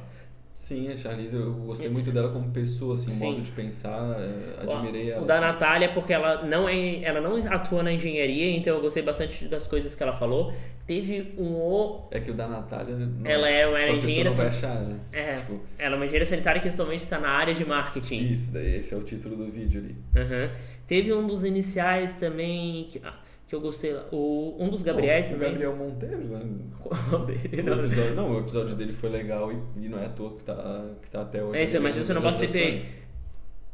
[0.56, 3.24] Sim, a Charlize, eu gostei muito dela como pessoa, assim, o Sim.
[3.26, 5.26] modo de pensar, é, admirei o ela.
[5.26, 5.44] da assim.
[5.44, 9.66] Natália, porque ela não, é, ela não atua na engenharia, então eu gostei bastante das
[9.66, 10.52] coisas que ela falou.
[10.86, 12.96] Teve um o- É que o da Natália.
[12.96, 14.96] Não, Ela é uma tipo, engenheira Não vai achar, né?
[15.12, 18.18] É, Tipo, ela é uma engenheira sanitária que atualmente está na área de marketing.
[18.18, 19.94] isso, daí esse é o título do vídeo ali.
[20.16, 20.50] Aham.
[20.86, 23.12] Teve um dos iniciais também que, ah,
[23.48, 23.92] que eu gostei.
[23.92, 24.04] lá.
[24.12, 25.48] O, um dos Gabriéis Bom, também.
[25.48, 26.42] O Gabriel Monteiro, né?
[26.80, 27.62] Qual dele?
[27.62, 27.84] O Não.
[27.84, 30.84] episódio, não, o episódio dele foi legal e, e não é à toa que tá,
[31.02, 31.58] que tá até hoje.
[31.58, 32.82] É isso, ali mas isso eu não participei.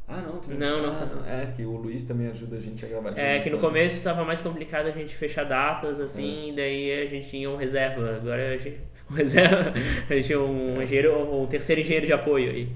[0.08, 1.30] Ah, não, tu Não, não ah, tá.
[1.30, 3.18] É, que o Luiz também ajuda a gente a gravar.
[3.18, 6.04] É que no começo estava mais complicado a gente fechar datas, É.
[6.04, 8.16] assim, daí a gente tinha um reserva.
[8.16, 8.78] Agora a gente.
[9.10, 9.72] Um reserva.
[10.08, 12.68] A gente tinha um engenheiro, um terceiro engenheiro de apoio aí.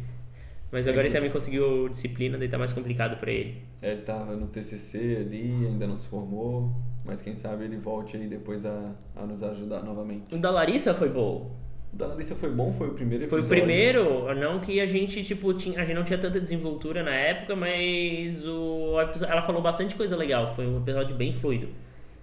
[0.70, 3.62] Mas agora ele também conseguiu disciplina, daí tá mais complicado pra ele.
[3.80, 6.72] É, ele tava no TCC ali, ainda não se formou,
[7.04, 10.34] mas quem sabe ele volte aí depois a, a nos ajudar novamente.
[10.34, 11.54] O da Larissa foi bom.
[11.92, 13.62] O da Larissa foi bom, foi o primeiro Foi o episódio.
[13.62, 17.54] primeiro, não que a gente, tipo, tinha, a gente não tinha tanta desenvoltura na época,
[17.54, 21.68] mas o episódio, ela falou bastante coisa legal, foi um episódio bem fluido.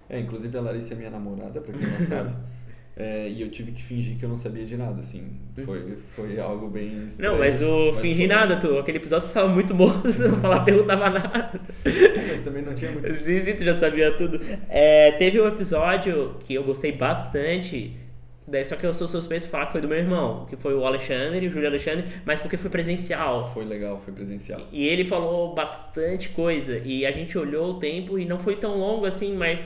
[0.10, 2.36] É, inclusive a Larissa é minha namorada, pra quem não sabe.
[2.96, 5.24] É, e eu tive que fingir que eu não sabia de nada, assim.
[5.66, 9.30] Foi, foi algo bem Não, estranho, mas o mas fingir foi- nada, tu, aquele episódio
[9.30, 11.60] tava muito bom, você não falar, perguntava nada.
[11.84, 13.12] Mas também não tinha muito...
[13.16, 14.40] Sim, tu já sabia tudo.
[14.70, 17.98] É, teve um episódio que eu gostei bastante,
[18.46, 20.74] Daí só que eu sou suspeito de falar que foi do meu irmão, que foi
[20.76, 23.50] o Alexandre, o Júlio Alexandre, mas porque foi presencial.
[23.54, 24.62] Foi legal, foi presencial.
[24.72, 26.78] E ele falou bastante coisa.
[26.84, 29.64] E a gente olhou o tempo e não foi tão longo assim, mas.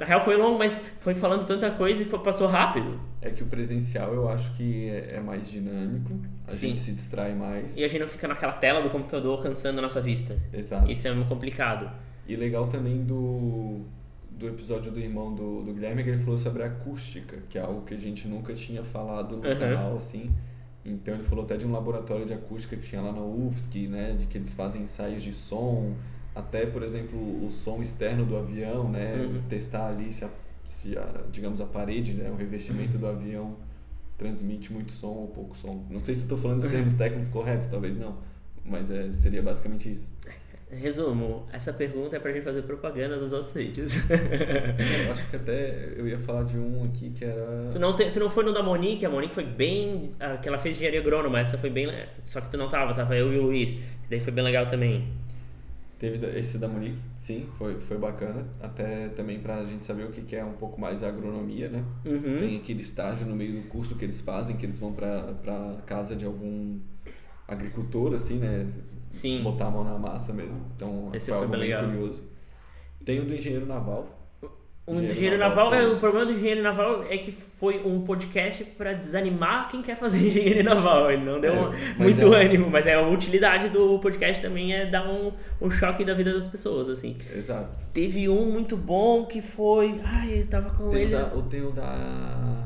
[0.00, 3.00] Na real foi longo, mas foi falando tanta coisa e foi, passou rápido.
[3.20, 6.68] É que o presencial eu acho que é, é mais dinâmico, a Sim.
[6.68, 7.76] gente se distrai mais.
[7.76, 10.38] E a gente não fica naquela tela do computador cansando a nossa vista.
[10.52, 10.90] Exato.
[10.90, 11.90] Isso é muito complicado.
[12.26, 13.80] E legal também do,
[14.30, 17.82] do episódio do irmão do, do Guilherme que ele falou sobre acústica, que é algo
[17.82, 19.56] que a gente nunca tinha falado no Uhum.
[19.56, 20.30] canal, assim.
[20.84, 24.16] Então ele falou até de um laboratório de acústica que tinha lá na UFSC, né?
[24.18, 25.94] De que eles fazem ensaios de som,
[26.34, 29.14] até, por exemplo, o som externo do avião, né?
[29.16, 29.40] Uhum.
[29.48, 30.28] Testar ali se, a,
[30.66, 32.30] se a, digamos, a parede, né?
[32.30, 33.56] O revestimento do avião
[34.18, 35.84] transmite muito som ou pouco som.
[35.90, 38.16] Não sei se estou falando os termos técnicos corretos, talvez não.
[38.64, 40.08] Mas é, seria basicamente isso.
[40.70, 43.94] Resumo, essa pergunta é pra gente fazer propaganda dos outros vídeos.
[44.08, 47.68] Eu acho que até eu ia falar de um aqui que era.
[47.70, 50.12] tu, não te- tu não foi no da Monique, a Monique foi bem.
[50.40, 51.88] que ela fez engenharia agrônoma, essa foi bem.
[52.24, 53.72] Só que tu não tava, tava eu e o Luiz.
[53.72, 55.08] Esse daí foi bem legal também.
[56.02, 58.44] Teve esse da Monique, sim, foi, foi bacana.
[58.60, 61.84] Até também pra gente saber o que que é um pouco mais a agronomia, né?
[62.04, 62.40] Uhum.
[62.40, 66.16] Tem aquele estágio no meio do curso que eles fazem, que eles vão pra casa
[66.16, 66.80] de algum
[67.46, 68.66] agricultor, assim, né?
[69.10, 69.44] Sim.
[69.44, 70.60] Botar a mão na massa mesmo.
[70.74, 71.84] Então Esse foi foi bem legal.
[71.84, 72.24] curioso.
[73.04, 74.21] Tem o do engenheiro naval.
[74.84, 78.00] O Engenheiro engenheiro naval naval, é, o problema do engenheiro naval é que foi um
[78.02, 81.08] podcast pra desanimar quem quer fazer engenharia naval.
[81.08, 84.74] Ele não deu É, um- muito é- ânimo, mas é a utilidade do podcast também
[84.74, 85.30] é dar um,
[85.60, 87.16] um choque da vida das pessoas, assim.
[87.32, 87.70] Exato.
[87.94, 90.00] Teve um muito bom que foi.
[90.02, 91.12] Ai, eu tava com Tem o ele.
[91.12, 92.64] da, o- o da.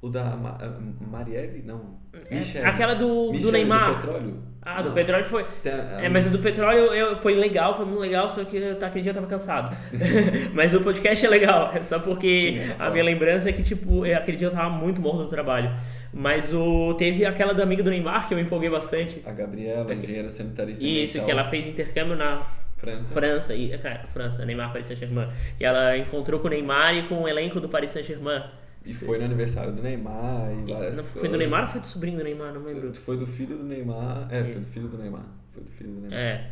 [0.00, 0.56] O da Ma-
[1.00, 1.62] Marielle?
[1.66, 1.98] Não.
[2.30, 2.64] É, Michele.
[2.64, 3.88] aquela do, do Michele Neymar.
[3.90, 4.42] Do petróleo?
[4.62, 4.94] Ah, do Não.
[4.94, 5.44] petróleo foi.
[5.62, 8.56] Tem a- É, mas o do petróleo eu, foi legal, foi muito legal, só que
[8.56, 9.76] eu- aquele dia eu tava cansado.
[10.54, 13.62] mas o podcast é legal, é só porque Sim, é a minha lembrança é que,
[13.62, 15.72] tipo, eu- aquele dia eu tava muito morto do trabalho.
[16.12, 19.20] Mas o teve aquela da amiga do Neymar que eu me empolguei bastante.
[19.26, 22.42] A Gabriela, engenheira sanitarista Isso, ambiental, que ela fez intercâmbio na
[22.76, 23.12] França.
[23.14, 25.28] França, e, cara, França, Neymar Paris Saint-Germain.
[25.58, 28.42] E ela encontrou com o Neymar e com o elenco do Paris Saint-Germain.
[28.84, 31.86] E foi no aniversário do Neymar e várias não, foi do Neymar ou foi do
[31.86, 32.54] sobrinho do Neymar?
[32.54, 32.94] Não lembro.
[32.94, 34.28] Foi do filho do Neymar.
[34.30, 35.26] É, foi do filho do Neymar.
[35.52, 36.18] Foi do filho do Neymar.
[36.18, 36.50] É.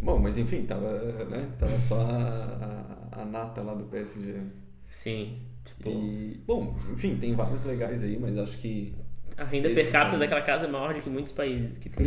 [0.00, 0.90] Bom, mas enfim, tava,
[1.26, 1.48] né?
[1.58, 4.40] Tava só a, a, a nata lá do PSG.
[4.90, 5.40] Sim.
[5.64, 8.94] Tipo, E, bom, enfim, tem vários legais aí, mas acho que.
[9.36, 10.18] a renda per capita sim.
[10.18, 12.06] daquela casa é maior do que muitos países que tem.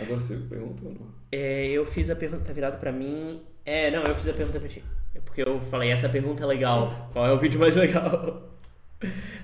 [0.00, 1.08] Agora você pergunta ou não?
[1.32, 3.42] É, eu fiz a pergunta, tá virado pra mim.
[3.64, 4.82] É, não, eu fiz a pergunta pra ti.
[5.18, 7.10] É porque eu falei, essa pergunta é legal.
[7.12, 8.48] Qual é o vídeo mais legal?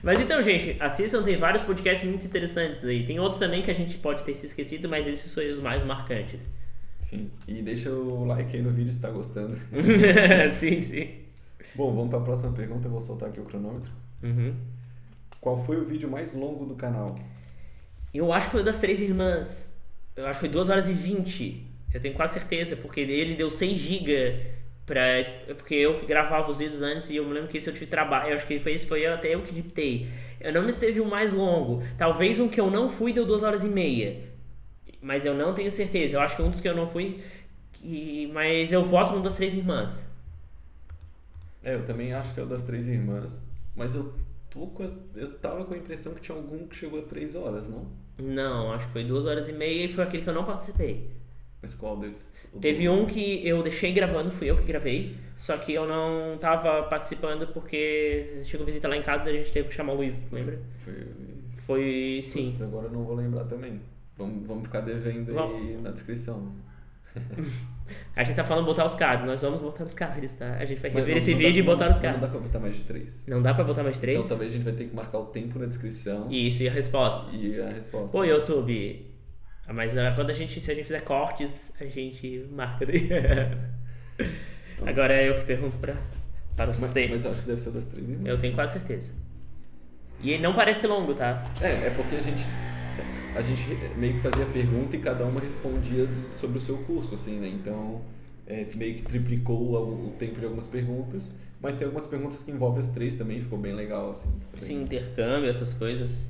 [0.02, 3.04] Mas então, gente, assistam, tem vários podcasts muito interessantes aí.
[3.04, 5.82] Tem outros também que a gente pode ter se esquecido, mas esses são os mais
[5.84, 6.48] marcantes.
[7.00, 7.30] Sim.
[7.48, 9.58] E deixa o like aí no vídeo se tá gostando.
[10.52, 11.10] sim, sim.
[11.74, 12.86] Bom, vamos pra próxima pergunta.
[12.86, 13.90] Eu vou soltar aqui o cronômetro.
[14.22, 14.54] Uhum.
[15.40, 17.18] Qual foi o vídeo mais longo do canal?
[18.12, 19.82] Eu acho que foi o das três irmãs.
[20.16, 21.66] Eu acho que foi 2 horas e 20.
[21.92, 25.02] Eu tenho quase certeza, porque ele deu 100 GB pra.
[25.56, 27.86] Porque eu que gravava os vídeos antes e eu me lembro que esse eu tive
[27.86, 28.30] trabalho.
[28.30, 30.08] Eu acho que foi esse foi até eu que editei.
[30.40, 31.82] Eu não me esteve o mais longo.
[31.96, 34.20] Talvez um que eu não fui deu 2 horas e meia.
[35.00, 36.16] Mas eu não tenho certeza.
[36.16, 37.20] Eu acho que um dos que eu não fui.
[37.72, 38.30] Que...
[38.32, 40.08] Mas eu voto no das três irmãs.
[41.62, 43.48] É, eu também acho que é o das três irmãs.
[43.74, 44.14] Mas eu
[44.50, 47.68] tô com eu tava com a impressão que tinha algum que chegou a três horas,
[47.68, 47.86] não?
[48.18, 51.10] Não, acho que foi 2 horas e meia e foi aquele que eu não participei.
[51.64, 52.34] Mas qual deles?
[52.52, 55.88] O Teve do- um que eu deixei gravando, fui eu que gravei, só que eu
[55.88, 59.94] não tava participando porque chegou visita lá em casa e a gente teve que chamar
[59.94, 60.60] o Luiz, lembra?
[60.84, 60.94] Foi.
[61.66, 62.54] Foi, sim.
[62.62, 63.80] Agora eu não vou lembrar também.
[64.18, 66.52] Vamos, vamos ficar devendo aí na descrição.
[68.16, 70.56] A gente tá falando botar os cards, nós vamos botar os cards, tá?
[70.58, 72.20] A gente vai rever não- esse não vídeo e não- botar os Não cards.
[72.20, 73.24] dá pra botar mais de três.
[73.26, 74.18] Não dá pra botar mais três?
[74.18, 76.72] Então talvez a gente vai ter que marcar o tempo na descrição Isso, e a
[76.72, 77.34] resposta.
[77.34, 78.16] e a resposta.
[78.16, 79.06] Pô, YouTube.
[79.72, 83.08] Mas ah, quando a gente, se a gente fizer cortes, a gente marca daí.
[84.86, 85.96] Agora é eu que pergunto pra,
[86.56, 87.16] para os mas, tempos.
[87.16, 88.28] mas eu acho que deve ser das três irmãs.
[88.28, 89.12] Eu tenho quase certeza.
[90.20, 91.44] E ele não parece longo, tá?
[91.60, 92.44] É, é porque a gente
[93.34, 93.64] a gente
[93.96, 97.48] meio que fazia pergunta e cada uma respondia sobre o seu curso, assim, né?
[97.48, 98.00] Então,
[98.46, 102.80] é, meio que triplicou o, tempo de algumas perguntas, mas tem algumas perguntas que envolvem
[102.80, 104.30] as três também, ficou bem legal, assim.
[104.56, 106.28] Sim, intercâmbio, essas coisas.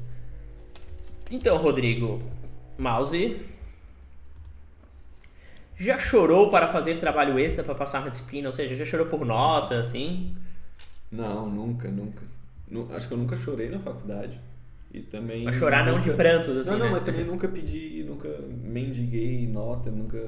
[1.31, 2.21] Então, Rodrigo,
[2.79, 3.37] mouse.
[5.77, 8.49] Já chorou para fazer trabalho extra para passar na disciplina?
[8.49, 10.35] Ou seja, já chorou por nota, assim?
[11.11, 12.23] Não, nunca, nunca.
[12.69, 14.39] Nu- acho que eu nunca chorei na faculdade.
[14.93, 15.45] E também.
[15.45, 16.93] Mas chorar não de nunca- prantos, assim, Não, não, né?
[16.93, 18.29] mas também nunca pedi, nunca
[18.63, 20.19] mendiguei nota, nunca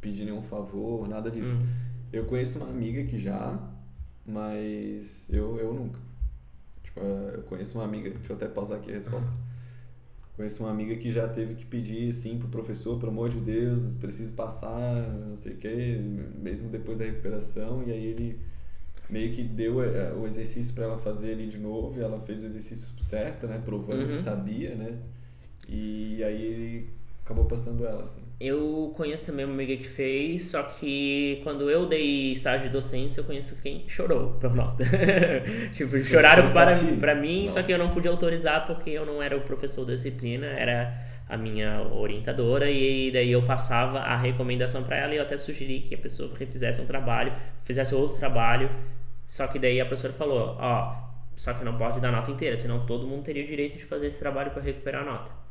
[0.00, 1.52] pedi nenhum favor, nada disso.
[1.52, 1.66] Hum.
[2.12, 3.58] Eu conheço uma amiga que já,
[4.24, 5.98] mas eu, eu nunca.
[6.84, 9.32] Tipo, eu conheço uma amiga, deixa eu até pausar aqui a resposta.
[10.36, 13.92] Conheço uma amiga que já teve que pedir, assim, pro professor, pelo amor de Deus,
[13.94, 15.98] preciso passar, não sei o quê,
[16.42, 18.40] mesmo depois da recuperação, e aí ele
[19.10, 22.42] meio que deu eh, o exercício para ela fazer ali de novo, e ela fez
[22.44, 24.12] o exercício certo, né, provando Uhum.
[24.12, 24.98] que sabia, né,
[25.68, 26.90] e aí ele
[27.32, 28.20] acabou passando ela, assim.
[28.38, 33.20] Eu conheço também uma amiga que fez, só que quando eu dei estágio de docência,
[33.20, 34.84] eu conheço quem chorou por nota.
[35.72, 36.96] tipo, choraram para, ti?
[36.98, 37.50] para mim, Não.
[37.50, 41.10] só que eu não pude autorizar porque eu não era o professor da disciplina, era
[41.28, 45.80] a minha orientadora, e daí eu passava a recomendação para ela e eu até sugeri
[45.80, 48.68] que a pessoa refizesse um trabalho, fizesse outro trabalho,
[49.24, 50.94] só que daí a professora falou: Ó,
[51.34, 54.08] só que não pode dar nota inteira, senão todo mundo teria o direito de fazer
[54.08, 55.41] esse trabalho para recuperar a nota.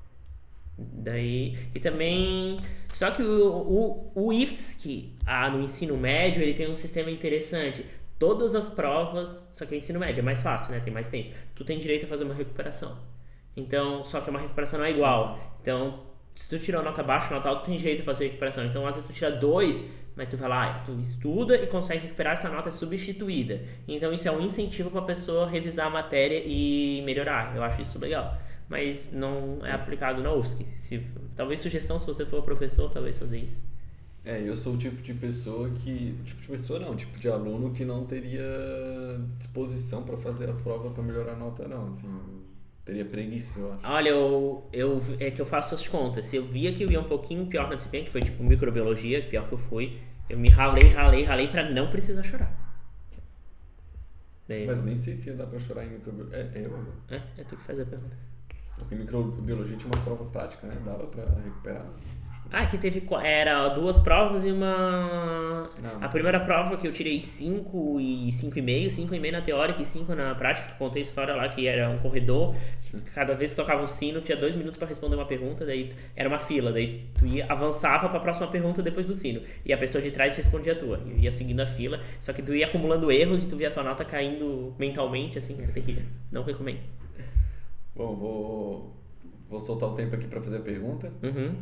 [0.93, 2.59] Daí, e também,
[2.93, 7.85] só que o, o, o IFSC, ah, no ensino médio, ele tem um sistema interessante.
[8.17, 10.79] Todas as provas, só que o ensino médio é mais fácil, né?
[10.79, 11.35] Tem mais tempo.
[11.55, 12.97] Tu tem direito a fazer uma recuperação.
[13.55, 15.39] Então, só que uma recuperação não é igual.
[15.61, 16.03] Então,
[16.35, 18.65] se tu tirou nota baixa, nota alta, tu tem direito a fazer recuperação.
[18.65, 19.83] Então, às vezes tu tira dois,
[20.15, 23.61] mas tu vai lá, tu estuda e consegue recuperar essa nota é substituída.
[23.87, 27.55] Então, isso é um incentivo para a pessoa revisar a matéria e melhorar.
[27.55, 28.37] Eu acho isso legal.
[28.71, 30.65] Mas não é aplicado na UFSC.
[30.77, 31.05] Se,
[31.35, 33.61] talvez sugestão, se você for professor, talvez fazer isso.
[34.23, 36.17] É, eu sou o tipo de pessoa que.
[36.23, 38.47] Tipo de pessoa não, tipo de aluno que não teria
[39.37, 41.89] disposição para fazer a prova para melhorar a nota, não.
[41.89, 42.07] Assim,
[42.85, 43.85] teria preguiça, eu acho.
[43.85, 46.23] Olha, eu, eu, é que eu faço as contas.
[46.23, 49.21] Se eu via que eu ia um pouquinho pior na disciplina, que foi tipo microbiologia,
[49.21, 49.99] pior que eu fui,
[50.29, 52.57] eu me ralei, ralei, ralei pra não precisar chorar.
[54.47, 56.37] Daí, Mas nem sei se ia dar pra chorar em microbiologia.
[56.37, 56.95] É, é eu agora.
[57.09, 58.30] é, é tu que faz a pergunta.
[58.81, 60.81] Porque microbiologia tinha umas provas práticas, né?
[60.83, 61.85] Dava pra recuperar.
[62.53, 63.01] Ah, que teve.
[63.23, 65.69] Era duas provas e uma.
[65.81, 66.03] Não.
[66.03, 70.35] A primeira prova que eu tirei 5 e 5,5, 5,5 na teórica e 5 na
[70.35, 70.73] prática.
[70.73, 74.19] Contei a história lá que era um corredor, que cada vez que tocava o sino,
[74.19, 78.09] tinha dois minutos pra responder uma pergunta, daí era uma fila, daí tu ia, avançava
[78.09, 79.41] pra próxima pergunta depois do sino.
[79.65, 80.99] E a pessoa de trás respondia a tua.
[81.05, 83.71] E ia seguindo a fila, só que tu ia acumulando erros e tu via a
[83.71, 86.03] tua nota caindo mentalmente, assim, era terrível.
[86.29, 86.79] Não recomendo.
[87.95, 88.95] Bom, vou,
[89.49, 91.11] vou soltar o tempo aqui pra fazer a pergunta.
[91.21, 91.55] Uhum.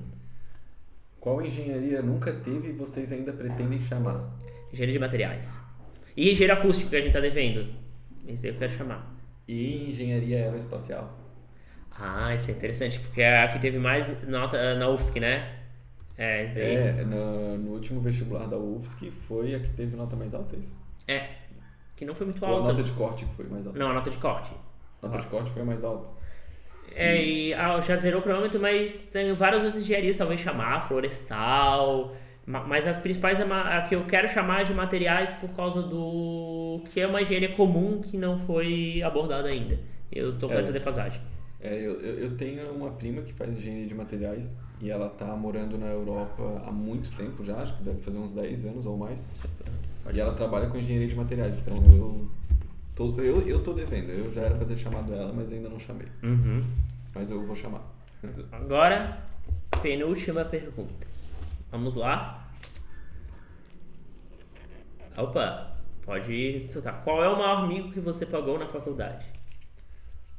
[1.19, 4.37] Qual engenharia nunca teve e vocês ainda pretendem chamar?
[4.71, 5.61] Engenharia de materiais.
[6.15, 7.67] E engenheiro acústico que a gente tá devendo.
[8.27, 9.15] Esse eu quero chamar.
[9.47, 11.17] E engenharia aeroespacial.
[11.91, 15.57] Ah, isso é interessante, porque é a que teve mais nota na UFSC, né?
[16.17, 16.75] É, esse daí.
[16.75, 20.59] É, no, no último vestibular da UFSC foi a que teve nota mais alta, é
[20.59, 20.77] isso?
[21.07, 21.29] É.
[21.95, 22.67] Que não foi muito Ou a alta.
[22.69, 23.77] nota de corte que foi mais alta?
[23.77, 24.51] Não, a nota de corte.
[25.01, 26.09] Nota de corte foi a mais alta.
[26.95, 32.15] É, e ah, já zerou o cronômetro, mas tem várias outras engenharias, talvez chamar, florestal.
[32.45, 36.81] ma- Mas as principais, é a que eu quero chamar de materiais por causa do.
[36.91, 39.77] que é uma engenharia comum que não foi abordada ainda.
[40.11, 40.59] Eu tô com É.
[40.59, 41.21] essa defasagem.
[41.61, 45.25] É, eu, eu eu tenho uma prima que faz engenharia de materiais e ela tá
[45.35, 48.97] morando na Europa há muito tempo já, acho que deve fazer uns 10 anos ou
[48.97, 49.29] mais.
[50.13, 52.27] E ela trabalha com engenharia de materiais, então eu
[53.07, 54.09] tô, eu, eu tô devendo.
[54.09, 56.07] Eu já era pra ter chamado ela, mas ainda não chamei.
[56.23, 56.63] Uhum.
[57.15, 57.81] Mas eu vou chamar.
[58.51, 59.23] Agora,
[59.81, 61.07] penúltima pergunta.
[61.71, 62.51] Vamos lá.
[65.17, 65.75] Opa,
[66.05, 67.01] pode soltar.
[67.03, 69.25] Qual é o maior mico que você pagou na faculdade?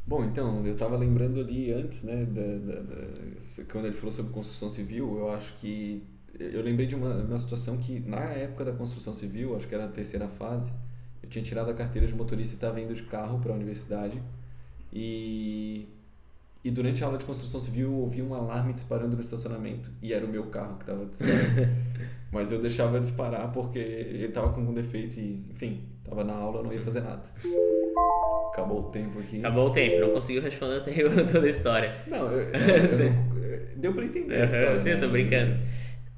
[0.06, 2.40] Bom, então, eu tava lembrando ali antes, né, da,
[2.74, 6.02] da- da- quando ele falou sobre construção civil, eu acho que.
[6.38, 9.84] Eu lembrei de uma, uma situação que, na época da construção civil, acho que era
[9.84, 10.72] a terceira fase,
[11.30, 14.20] tinha tirado a carteira de motorista e estava indo de carro para a universidade.
[14.92, 15.86] E,
[16.64, 20.12] e durante a aula de construção civil eu ouvi um alarme disparando no estacionamento e
[20.12, 21.70] era o meu carro que estava disparando.
[22.32, 26.58] Mas eu deixava disparar porque ele estava com algum defeito e, enfim, estava na aula,
[26.60, 27.22] eu não ia fazer nada.
[28.52, 29.38] Acabou o tempo aqui.
[29.38, 32.02] Acabou o tempo, não conseguiu responder até eu toda a história.
[32.06, 33.30] Não, eu, eu- eu não-
[33.80, 34.78] deu pra entender a história.
[34.78, 35.00] Sim, eu né?
[35.00, 35.56] tô brincando.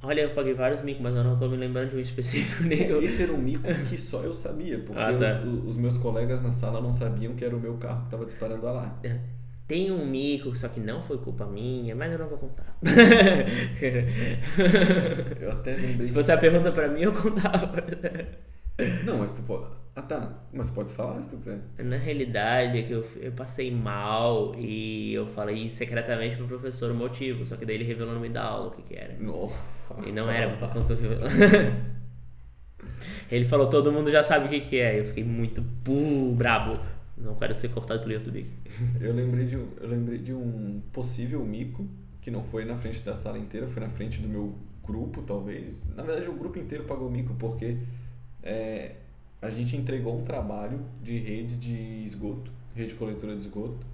[0.02, 3.00] Olha, eu paguei vários micos, mas eu não tô me lembrando de um específico nenhum.
[3.00, 5.42] Esse era um mico que só eu sabia, porque Ah, tá.
[5.46, 8.24] os, os meus colegas na sala não sabiam que era o meu carro que estava
[8.26, 8.94] disparando alarme.
[9.68, 12.76] Tem um mico, só que não foi culpa minha, mas eu não vou contar.
[15.40, 16.02] Eu até lembrei.
[16.02, 17.72] Se fosse a pergunta pra mim, eu contava.
[19.04, 19.81] Não, mas tu pode.
[19.94, 21.60] Ah tá, mas pode falar se tu quiser.
[21.78, 26.94] Na realidade é que eu, eu passei mal e eu falei secretamente pro professor o
[26.94, 29.18] motivo, só que daí ele revelou no meio da aula o que que era.
[30.06, 31.02] E não era por conta do...
[33.30, 34.98] Ele falou, todo mundo já sabe o que que é.
[35.00, 35.62] Eu fiquei muito
[36.36, 36.78] brabo.
[37.16, 38.46] Não quero ser cortado pelo YouTube.
[39.00, 41.86] Eu lembrei, de, um- eu lembrei de um possível mico,
[42.20, 45.84] que não foi na frente da sala inteira, foi na frente do meu grupo, talvez.
[45.94, 47.76] Na verdade, o grupo inteiro pagou mico, porque
[48.42, 48.96] é,
[49.42, 53.86] a gente entregou um trabalho de redes de esgoto rede coletora de esgoto.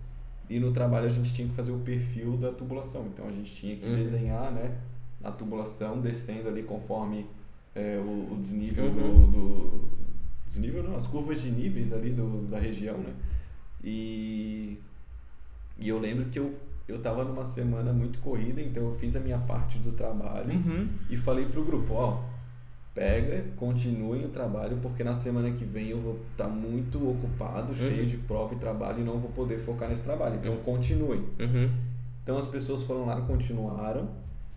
[0.49, 3.07] E no trabalho a gente tinha que fazer o perfil da tubulação.
[3.12, 3.96] Então a gente tinha que Uhum.
[3.96, 4.76] desenhar né,
[5.24, 7.26] a tubulação descendo ali conforme
[7.74, 8.92] é, o, o desnível Uhum.
[8.92, 9.88] do, do.
[10.49, 13.12] Desnível não, as curvas de níveis ali do, da região, né?
[13.84, 14.78] E,
[15.78, 16.55] e eu lembro que eu,
[16.86, 20.88] eu tava numa semana muito corrida, então eu fiz a minha parte do trabalho Uhum.
[21.11, 22.22] e falei pro grupo, ó,
[22.99, 28.05] pega, continuem o trabalho, porque na semana que vem eu vou estar muito ocupado, cheio
[28.05, 30.34] de prova e trabalho e não vou poder focar nesse trabalho.
[30.42, 31.20] Então continuem.
[31.38, 31.70] Uhum.
[32.24, 34.09] Então as pessoas foram lá, continuaram.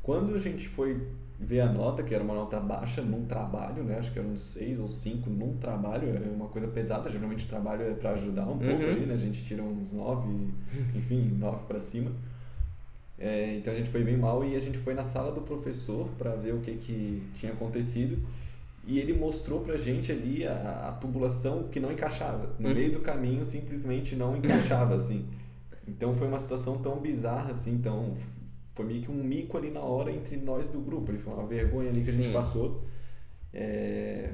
[0.02, 1.00] Quando a gente foi
[1.40, 3.98] ver a nota, que era uma nota baixa num trabalho, né?
[4.00, 7.10] Acho que eram seis ou cinco num trabalho, é uma coisa pesada.
[7.10, 8.90] Geralmente o trabalho é para ajudar um pouco Uhum.
[8.92, 9.14] ali, né?
[9.14, 10.28] A gente tira uns nove,
[10.96, 12.10] enfim, nove para cima.
[13.24, 16.08] É, então a gente foi bem mal e a gente foi na sala do professor
[16.18, 18.18] para ver o que, que tinha acontecido.
[18.88, 22.56] E ele mostrou pra gente ali a, a tubulação que não encaixava.
[22.58, 22.74] No Uhum.
[22.74, 25.24] meio do caminho simplesmente não encaixava, assim.
[25.88, 28.16] Então foi uma situação tão bizarra, assim, tão.
[28.72, 31.12] Foi meio que um mico ali na hora entre nós do grupo.
[31.12, 32.34] Ele foi uma vergonha ali que a gente Sim.
[32.34, 32.82] passou.
[33.54, 34.32] É,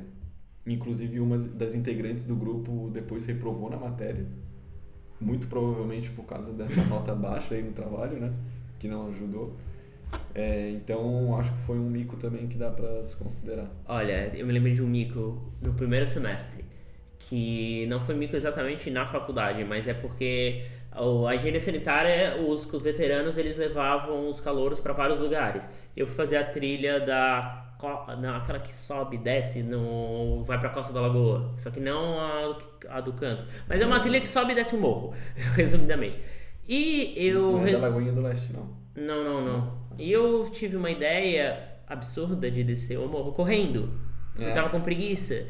[0.66, 4.26] Inclusive, uma das integrantes do grupo depois reprovou na matéria.
[5.20, 8.34] Muito provavelmente por causa dessa nota baixa aí no trabalho, né?
[8.80, 9.56] Que não ajudou.
[10.34, 13.70] É, então, acho que foi um mico também que dá pra se considerar.
[13.88, 16.64] Olha, eu me lembro de um mico do primeiro semestre,
[17.20, 23.38] que não foi mico exatamente na faculdade, mas é porque a higiene sanitária, os veteranos,
[23.38, 25.70] eles levavam os calouros para vários lugares.
[25.96, 27.64] Eu fui fazer a trilha da
[28.18, 31.54] não, aquela que sobe, desce, no, vai pra Costa da Lagoa.
[31.60, 32.58] Só que não a,
[32.90, 33.46] a do canto.
[33.68, 35.14] Mas é uma trilha que sobe e desce o morro,
[35.56, 36.20] resumidamente.
[36.68, 37.54] E eu.
[37.54, 38.68] não é da Lagoinha do Leste, não.
[38.96, 39.78] não, não, não.
[39.98, 41.58] E eu tive uma ideia
[41.88, 43.90] absurda de descer o morro correndo.
[44.38, 44.54] Eu É.
[44.54, 45.46] tava com preguiça.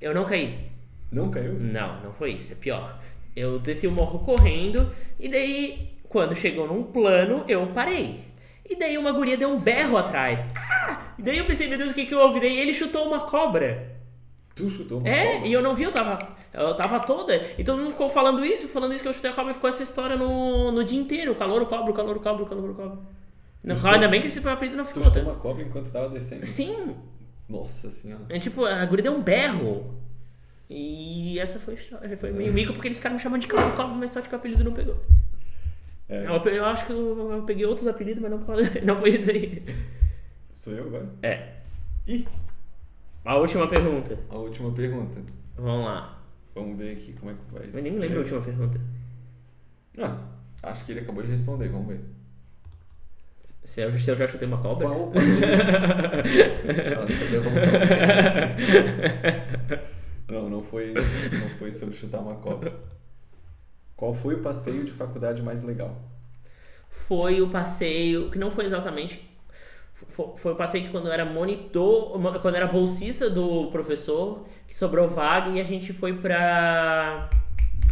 [0.00, 0.70] Eu não caí.
[1.10, 1.54] Não caiu?
[1.54, 3.00] Não, não foi isso, é pior.
[3.34, 8.24] Eu desci o morro correndo e daí, quando chegou num plano, eu parei.
[8.68, 10.38] E daí uma guria deu um berro atrás.
[10.56, 11.14] Ah!
[11.18, 12.38] E daí eu pensei, meu Deus, o que que houve?
[12.40, 13.99] Daí ele chutou uma cobra.
[14.54, 15.48] Tu chutou uma É, cobra?
[15.48, 17.34] e eu não vi, eu tava, eu tava toda.
[17.58, 19.70] E todo mundo ficou falando isso, falando isso que eu chutei a cobra e ficou
[19.70, 21.34] essa história no, no dia inteiro.
[21.34, 22.98] Calor, o cobra, calor, o cobra, calor, o cobra.
[23.62, 25.04] Não, chutou- ainda bem que esse apelido não Tu ficou.
[25.04, 25.30] chutou tá?
[25.30, 26.44] uma cobra enquanto tava descendo?
[26.46, 26.96] Sim,
[27.48, 28.22] Nossa senhora.
[28.28, 29.94] é tipo, a guria deu um berro.
[30.68, 32.16] E essa foi a história.
[32.16, 34.36] Foi meio mico porque eles ficaram me chamando de cobra, cobra, mas só que o
[34.36, 34.96] apelido não pegou.
[36.08, 38.38] É, Eu, eu acho que eu, eu peguei outros apelidos, mas não,
[38.84, 39.62] não foi isso aí.
[40.52, 41.08] Sou eu agora?
[41.22, 41.48] É.
[42.06, 42.26] Ih,
[43.24, 44.18] A última pergunta.
[44.28, 45.20] a última pergunta.
[45.56, 46.18] Vamos lá.
[46.54, 48.80] Vamos ver aqui como é que vai Eu nem lembro a última pergunta.
[49.98, 50.18] Ah,
[50.62, 52.00] acho que ele acabou de responder, vamos ver.
[53.64, 54.88] Se eu, se eu já chutei uma cobra?
[54.88, 55.12] Qual?
[60.28, 62.72] Ah, Não, não foi, não foi sobre chutar uma cobra.
[63.96, 65.94] Qual foi o passeio de faculdade mais legal?
[66.88, 69.29] Foi o passeio, que não foi exatamente.
[70.08, 74.74] Foi, o passeio que quando eu era monitor, quando eu era bolsista do professor, que
[74.74, 77.28] sobrou vaga e a gente foi pra.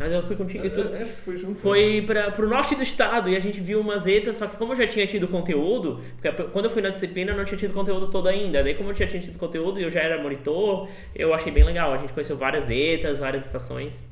[0.00, 0.94] Mas eu fui contigo e tudo.
[0.94, 1.58] Eu Acho que foi junto.
[1.58, 4.72] Foi para pro norte do estado e a gente viu umas etas, só que como
[4.72, 7.74] eu já tinha tido conteúdo, porque quando eu fui na disciplina eu não tinha tido
[7.74, 10.88] conteúdo todo ainda, daí como eu já tinha tido conteúdo e eu já era monitor,
[11.14, 11.92] eu achei bem legal.
[11.92, 14.06] A gente conheceu várias etas, várias estações.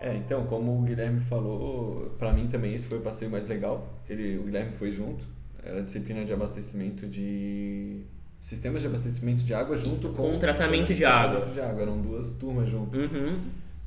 [0.00, 3.86] É, então, como o Guilherme falou, pra mim também esse foi o passeio mais legal.
[4.08, 5.24] Ele, o Guilherme foi junto.
[5.62, 8.02] Era a disciplina de abastecimento de.
[8.38, 10.32] Sistemas de abastecimento de água junto com.
[10.32, 11.30] Com tratamento sistema de água.
[11.40, 11.82] tratamento de água.
[11.82, 12.98] Eram duas turmas juntas.
[12.98, 13.38] Uhum.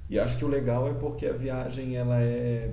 [0.07, 2.69] E acho que o legal é porque a viagem ela é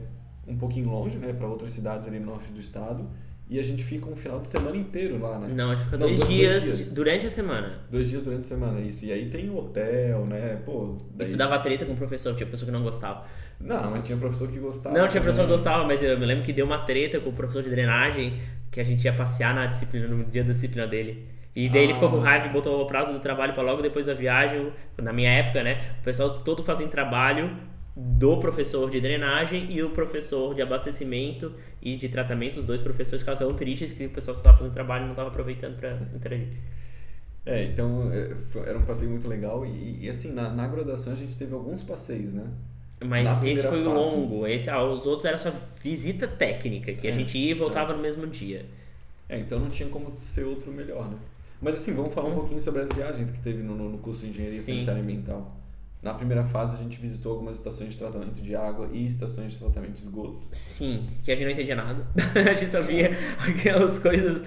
[0.47, 3.09] um pouquinho longe, né, para outras cidades ali no norte do estado.
[3.53, 5.49] E a gente fica um final de semana inteiro lá, né?
[5.53, 6.93] Não, a gente fica Não, dois, dois dias, dias.
[6.93, 7.81] durante a semana.
[7.91, 9.05] Dois dias durante a semana, isso.
[9.05, 10.61] E aí tem o hotel, né?
[10.65, 11.27] Pô, daí...
[11.27, 13.25] Isso dava treta com o professor, tinha pessoa que não gostava.
[13.61, 14.97] Não, mas tinha professor que gostava.
[14.97, 17.33] Não, tinha professor que gostava, mas eu me lembro que deu uma treta com o
[17.33, 18.39] professor de drenagem,
[18.71, 21.27] que a gente ia passear na disciplina, no dia da disciplina dele.
[21.57, 21.95] E daí ele Ah.
[21.97, 24.73] ficou com raiva e botou o prazo do trabalho pra logo depois da viagem.
[24.97, 25.95] Na minha época, né?
[26.01, 27.51] O pessoal todo fazendo trabalho
[27.97, 33.21] do professor de drenagem e o professor de abastecimento e de tratamento, os dois professores
[33.23, 35.99] ficaram tão tristes que o pessoal só estava fazendo trabalho e não estava aproveitando pra
[36.15, 36.49] interagir.
[37.45, 38.35] É, então é,
[38.69, 39.65] era um passeio muito legal.
[39.67, 42.45] E, e, assim, na, na graduação a gente teve alguns passeios, né?
[43.03, 43.89] Mas esse foi o fase.
[43.91, 45.51] longo, esse, ah, os outros era só
[45.83, 48.67] visita técnica, que a É, gente ia e voltava no mesmo dia.
[49.29, 51.19] É, então não tinha como ser outro melhor, né?
[51.61, 52.35] Mas assim, vamos falar um Hum.
[52.35, 54.63] pouquinho sobre as viagens que teve no, no curso de Engenharia Sim.
[54.63, 55.60] Sanitária e Ambiental.
[56.03, 59.59] Na primeira fase a gente visitou algumas estações de tratamento de água e estações de
[59.59, 60.41] tratamento de esgoto.
[60.51, 62.07] Sim, que a gente não entendia nada.
[62.35, 64.43] a gente só via aquelas coisas.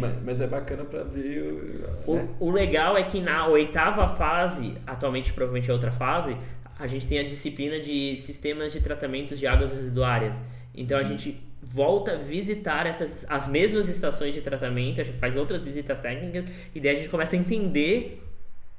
[0.00, 1.84] Mas, mas é bacana pra ver.
[2.06, 2.28] O, né?
[2.38, 6.36] o legal é que na oitava fase, atualmente provavelmente é outra fase,
[6.78, 10.40] a gente tem a disciplina de sistemas de tratamentos de águas residuárias.
[10.72, 11.08] Então a Uhum.
[11.08, 15.98] gente volta a visitar essas, as mesmas estações de tratamento, a gente faz outras visitas
[15.98, 18.22] técnicas e daí a gente começa a entender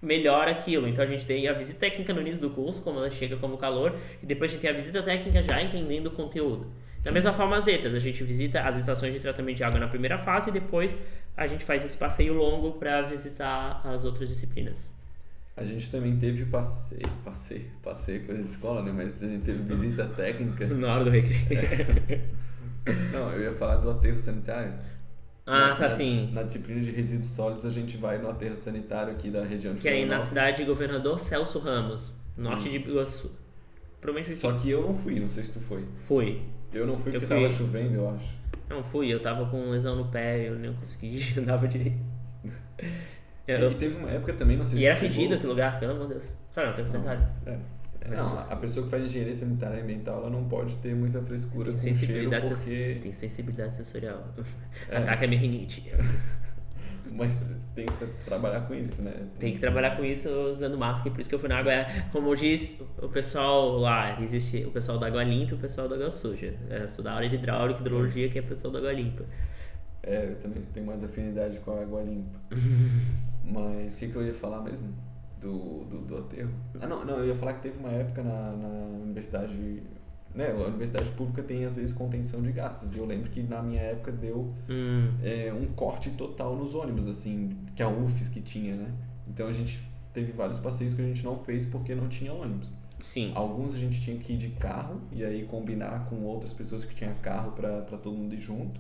[0.02, 0.88] melhor aquilo.
[0.88, 3.58] Então a gente tem a visita técnica no início do curso, como ela chega como
[3.58, 6.68] calor, e depois a gente tem a visita técnica já entendendo o conteúdo.
[7.04, 9.88] Da mesma forma as ETAs, a gente visita as estações de tratamento de água na
[9.88, 10.94] primeira fase e depois
[11.36, 14.94] a gente faz esse passeio longo para visitar as outras disciplinas.
[15.56, 18.92] A gente também teve passeio, passeio, passeio coisa de escola, né?
[18.94, 20.68] Mas a gente teve visita técnica.
[20.70, 22.22] Na hora do recreio.
[23.12, 24.74] Não, eu ia falar do aterro sanitário.
[25.50, 26.30] Ah, Na- tá na- sim.
[26.34, 29.80] Na disciplina de resíduos sólidos, a gente vai no aterro sanitário aqui da região de
[29.82, 32.76] Que é aí na cidade de Governador Celso Ramos, norte de.
[32.78, 33.32] Iguaçu.
[34.02, 35.86] Provavelmente Só que eu não fui, não sei se tu foi.
[35.96, 36.42] fui.
[36.74, 37.42] Eu não fui Eu porque fui.
[37.44, 38.28] tava chovendo, eu acho.
[38.70, 41.98] Não fui, eu tava com lesão no pé, eu nem consegui, andava direito.
[43.48, 45.50] Eu- E teve uma época também, não sei e se era tu pegou- fedido aquele
[45.50, 46.26] lugar, pelo amor de Deus.
[46.54, 47.26] Claro, não, tem que sanitário.
[47.46, 47.58] é.
[48.08, 51.22] Mas Não, a pessoa que faz engenharia sanitária e ambiental, ela não pode ter muita
[51.22, 53.00] frescura Tem com cheiro sensibilidade, porque...
[53.02, 54.24] tem sensibilidade sensorial.
[54.90, 54.98] É.
[54.98, 55.84] Ataca a minha rinite.
[57.12, 59.14] Mas tem que trabalhar com isso, né?
[59.40, 61.74] Tem que trabalhar com isso usando máscara, por isso que eu fui na água.
[61.74, 65.88] É, como diz o pessoal lá, existe o pessoal da água limpa e o pessoal
[65.88, 66.54] da água suja.
[66.70, 68.94] É, eu sou da área de hidráulica e hidrologia, que é o pessoal da água
[68.94, 69.26] limpa.
[70.04, 72.40] É, eu também tenho mais afinidade com a água limpa.
[73.44, 74.94] Mas o que, que eu ia falar mesmo?
[75.40, 76.50] Do, do, do aterro?
[76.82, 78.68] Ah, não, não, eu ia falar que teve uma época na, na
[79.04, 79.84] universidade.
[80.34, 82.94] Né, a universidade pública tem às vezes contenção de gastos.
[82.94, 87.08] E eu lembro que na minha época deu Hum, é, um corte total nos ônibus,
[87.08, 88.92] assim, que a UFES que tinha, né?
[89.28, 89.80] Então a gente
[90.14, 92.72] teve vários passeios que a gente não fez porque não tinha ônibus.
[93.02, 93.32] sim.
[93.36, 96.94] Alguns a gente tinha que ir de carro e aí combinar com outras pessoas que
[96.96, 98.80] tinham carro para todo mundo ir junto.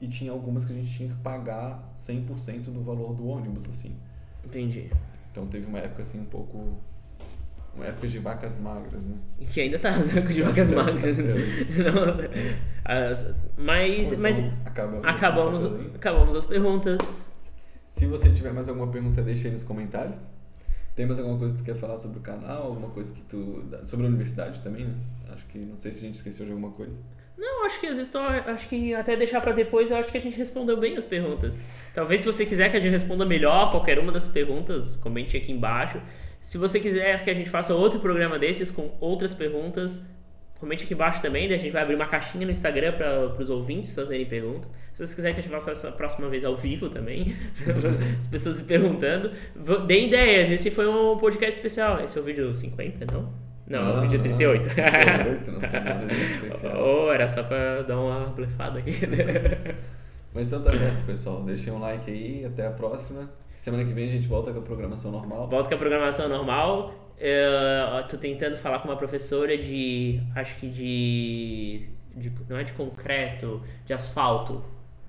[0.00, 3.96] E tinha algumas que a gente tinha que pagar 100% do valor do ônibus, assim.
[4.44, 4.90] Entendi.
[5.34, 6.78] Então teve uma época assim um pouco.
[7.74, 9.16] Uma época de vacas magras, né?
[9.52, 11.18] Que ainda tá as de vacas magras.
[11.18, 11.34] né?
[11.82, 12.14] Não,
[12.84, 15.64] as- mas, Bom, mas então, acabamos, acabamos,
[15.96, 17.28] acabamos as perguntas.
[17.84, 20.28] Se você tiver mais alguma pergunta, deixa aí nos comentários.
[20.94, 22.62] Tem mais alguma coisa que tu quer falar sobre o canal?
[22.68, 23.64] Alguma coisa que tu.
[23.84, 24.94] Sobre a universidade também, né?
[25.32, 27.00] Acho que não sei se a gente esqueceu de alguma coisa.
[27.36, 28.46] Não, acho que as histórias.
[28.46, 31.56] Acho que até deixar pra depois, eu acho que a gente respondeu bem as perguntas.
[31.92, 35.50] Talvez se você quiser que a gente responda melhor qualquer uma das perguntas, comente aqui
[35.50, 36.00] embaixo.
[36.40, 40.04] Se você quiser que a gente faça outro programa desses com outras perguntas,
[40.60, 41.48] comente aqui embaixo também.
[41.48, 44.70] Daí a gente vai abrir uma caixinha no Instagram para os ouvintes fazerem perguntas.
[44.92, 47.34] Se você quiser que a gente faça essa próxima vez ao vivo também,
[48.18, 49.32] as pessoas se perguntando,
[49.86, 50.50] dê ideias.
[50.50, 52.04] Esse foi um podcast especial.
[52.04, 53.53] Esse é o vídeo 50, não?
[53.66, 54.68] Não, o vídeo 38.
[54.68, 56.76] 38, não tem nada de especial.
[56.82, 58.92] Ou era só pra dar uma blefada aqui.
[60.34, 61.42] Mas então tá certo, pessoal.
[61.42, 62.44] Deixem um like aí.
[62.44, 63.30] Até a próxima.
[63.54, 65.48] Semana que vem a gente volta com a programação normal.
[65.48, 66.92] Volto com a programação normal.
[67.18, 70.20] Eu tô tentando falar com uma professora de.
[70.34, 71.88] Acho que de.
[72.16, 74.62] de- não é de concreto, de asfalto.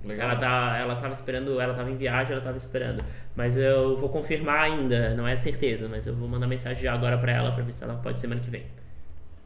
[0.06, 0.30] Legal.
[0.30, 3.04] Ela, tá, ela tava esperando, ela tava em viagem, ela tava esperando.
[3.36, 7.18] Mas eu vou confirmar ainda, não é certeza, mas eu vou mandar mensagem já agora
[7.18, 8.62] pra ela pra ver se ela pode semana que vem.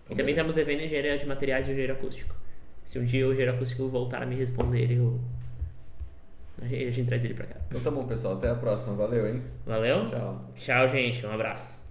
[0.05, 0.41] E também Beleza.
[0.41, 2.35] estamos devendo engenharia de materiais e engenheiro acústico.
[2.83, 5.19] Se um dia o engenheiro acústico voltar a me responder, eu.
[6.61, 7.55] A gente, a gente traz ele pra cá.
[7.69, 8.33] Então tá bom, pessoal.
[8.33, 8.93] Até a próxima.
[8.95, 9.41] Valeu, hein?
[9.65, 10.05] Valeu?
[10.07, 10.45] Tchau.
[10.55, 11.25] Tchau, gente.
[11.25, 11.89] Um abraço.